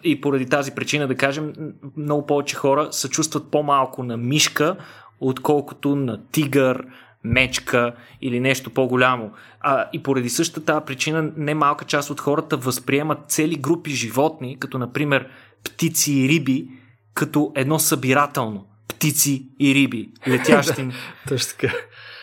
[0.04, 1.52] И поради тази причина, да кажем,
[1.96, 4.76] много повече хора се чувстват по-малко на мишка,
[5.20, 6.86] отколкото на тигър,
[7.24, 9.30] мечка или нещо по-голямо.
[9.60, 15.28] А, и поради същата причина немалка част от хората възприемат цели групи животни, като например
[15.64, 16.68] птици и риби,
[17.14, 18.66] като едно събирателно.
[18.96, 20.88] Птици и риби, летящи.
[21.28, 21.74] Точно така.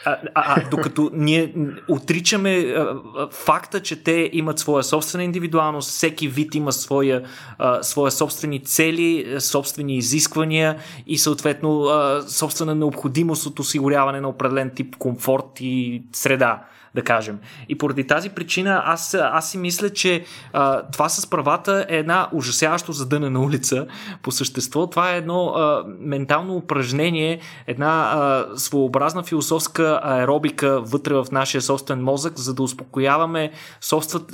[0.06, 1.54] А, а, а докато ние
[1.90, 2.98] отричаме а,
[3.32, 7.24] факта, че те имат своя собствена индивидуалност, всеки вид има своя,
[7.58, 10.78] а, своя собствени цели, собствени изисквания
[11.08, 16.64] и съответно а, собствена необходимост от осигуряване на определен тип комфорт и среда
[16.96, 17.40] да кажем.
[17.70, 22.30] И поради тази причина аз, аз си мисля, че а, това с правата е една
[22.32, 23.88] ужасяващо задънена улица
[24.22, 24.88] по същество.
[24.88, 32.04] Това е едно а, ментално упражнение, една а, своеобразна философска аеробика вътре в нашия собствен
[32.04, 33.52] мозък, за да успокояваме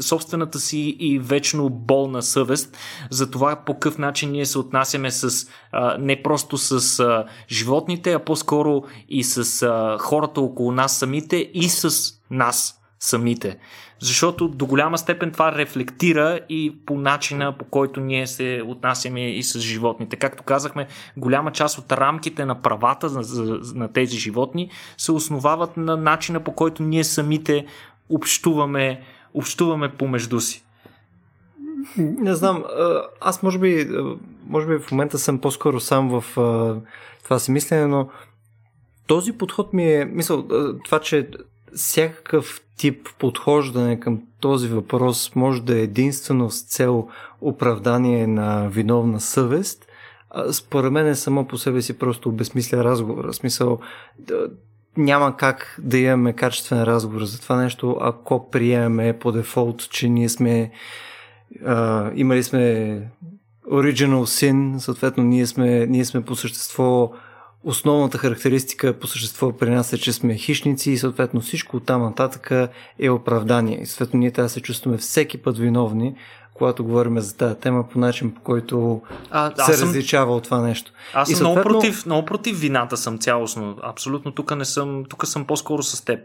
[0.01, 2.77] собствената си и вечно болна съвест
[3.09, 8.13] за това по какъв начин ние се отнасяме с а, не просто с а, животните,
[8.13, 13.57] а по-скоро и с а, хората около нас самите и с нас самите.
[13.99, 19.43] Защото до голяма степен това рефлектира и по начина по който ние се отнасяме и
[19.43, 20.15] с животните.
[20.15, 20.87] Както казахме,
[21.17, 23.23] голяма част от рамките на правата на,
[23.75, 27.65] на тези животни се основават на начина по който ние самите
[28.09, 29.03] общуваме,
[29.33, 30.63] общуваме помежду си.
[31.97, 32.63] Не знам,
[33.21, 33.89] аз може би,
[34.47, 36.23] може би в момента съм по-скоро сам в
[37.23, 38.09] това си мислене, но
[39.07, 40.47] този подход ми е, мисъл,
[40.85, 41.29] това, че
[41.75, 47.07] всякакъв тип подхождане към този въпрос може да е единствено с цел
[47.41, 49.85] оправдание на виновна съвест,
[50.51, 53.33] според мен е само по себе си просто обезмисля разговора.
[53.33, 53.79] Смисъл,
[54.97, 60.29] няма как да имаме качествен разговор за това нещо, ако приемеме по дефолт, че ние
[60.29, 60.71] сме
[61.65, 63.01] а, имали сме
[63.71, 67.11] original sin, съответно ние сме, ние сме по същество
[67.63, 72.01] основната характеристика по същество при нас е, че сме хищници и съответно всичко от там
[72.01, 72.51] нататък
[72.99, 73.81] е оправдание.
[73.81, 76.15] И съответно ние трябва да се чувстваме всеки път виновни,
[76.53, 79.87] когато говорим за тази тема по начин, по който а, се съм...
[79.87, 80.91] различава от това нещо.
[81.13, 81.69] Аз съм и съответно...
[81.69, 83.77] много, против, много против вината съм цялостно.
[83.83, 86.19] Абсолютно тук не съм, тук съм по-скоро с теб.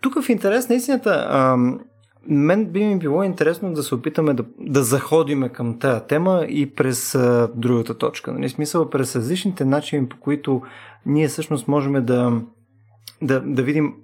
[0.00, 1.80] Тук в интерес на истината, ам,
[2.28, 6.74] мен би ми било интересно да се опитаме да, да заходиме към тази тема и
[6.74, 8.32] през а, другата точка.
[8.32, 8.48] Нали?
[8.48, 10.62] Смисъл през различните начини, по които
[11.06, 12.40] ние всъщност можем да,
[13.22, 13.94] да, да видим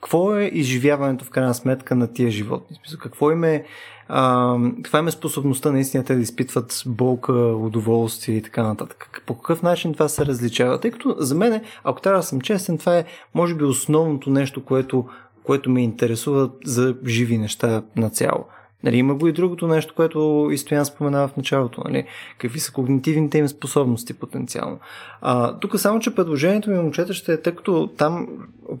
[0.00, 2.76] какво е изживяването в крайна сметка на тия животни.
[2.76, 3.64] Смисъл, какво им е,
[4.08, 9.22] а, каква им е способността наистина те да изпитват болка, удоволствие и така нататък.
[9.26, 10.80] По какъв начин това се различава?
[10.80, 14.64] Тъй като за мен, ако трябва да съм честен, това е може би основното нещо,
[14.64, 15.08] което
[15.50, 18.44] което ме интересува за живи неща на цяло.
[18.84, 21.82] Нали, има го и другото нещо, което и Стоян споменава в началото.
[21.84, 22.04] Нали?
[22.38, 24.78] Какви са когнитивните им способности потенциално.
[25.20, 28.28] А, тук само, че предложението ми, момчета, ще е, тъй като там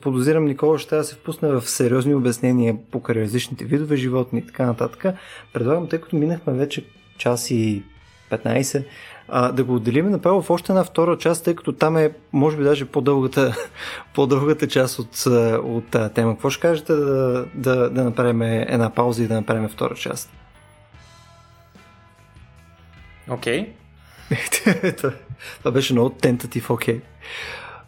[0.00, 4.66] подозирам Никола ще да се впусне в сериозни обяснения по различните видове животни и така
[4.66, 5.14] нататък.
[5.52, 6.84] Предлагам, тъй като минахме вече
[7.18, 7.82] час и
[8.30, 8.84] 15,
[9.32, 12.56] а, да го отделим направо в още една втора част, тъй като там е, може
[12.56, 13.56] би, даже по-дългата,
[14.14, 15.26] по-дългата част от,
[15.64, 16.32] от тази тема.
[16.32, 20.30] Какво ще кажете да, да, да направим една пауза и да направим втора част?
[23.28, 23.74] Окей.
[24.30, 25.14] Okay.
[25.58, 26.98] Това беше много тентатив окей.
[26.98, 27.00] Okay.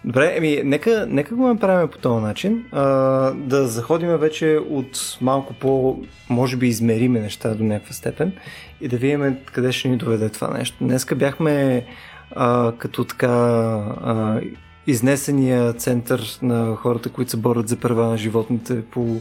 [0.04, 2.64] Добре, еми, нека, нека го направим по този начин.
[2.72, 2.82] А,
[3.30, 5.98] да заходим вече от малко по,
[6.30, 8.32] може би, измериме неща до някаква степен
[8.80, 10.76] и да видим къде ще ни доведе това нещо.
[10.80, 11.84] Днеска бяхме
[12.30, 14.40] а, като така а,
[14.86, 19.20] изнесения център на хората, които се борят за права на животните по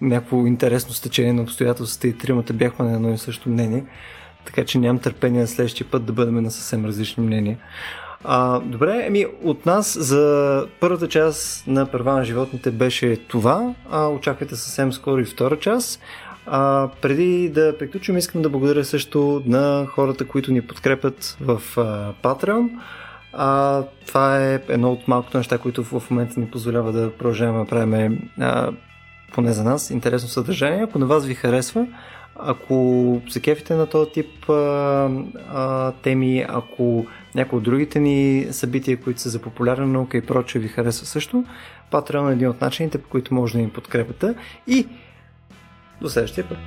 [0.00, 3.84] някакво интересно стечение на обстоятелствата и тримата бяхме на едно и също мнение.
[4.44, 7.58] Така че нямам търпение на следващия път да бъдем на съвсем различни мнения.
[8.24, 13.74] А, добре, еми от нас за първата част на права на животните беше това.
[13.90, 16.00] А, очаквайте съвсем скоро и втора част.
[16.46, 22.12] А, преди да приключим, искам да благодаря също на хората, които ни подкрепят в а,
[22.22, 22.70] Patreon.
[23.32, 27.70] А, това е едно от малкото неща, които в момента ни позволява да продължаваме да
[27.70, 28.30] правим
[29.32, 30.82] поне за нас интересно съдържание.
[30.82, 31.86] Ако на вас ви харесва,
[32.36, 34.54] ако се кефите на този тип а,
[35.52, 40.62] а, теми, ако някои от другите ни събития, които са за популярна наука и прочее
[40.62, 41.44] ви харесва също,
[41.92, 44.34] Patreon е един от начините, по които може да ни подкрепите
[44.66, 44.88] и
[46.00, 46.58] до следващия път.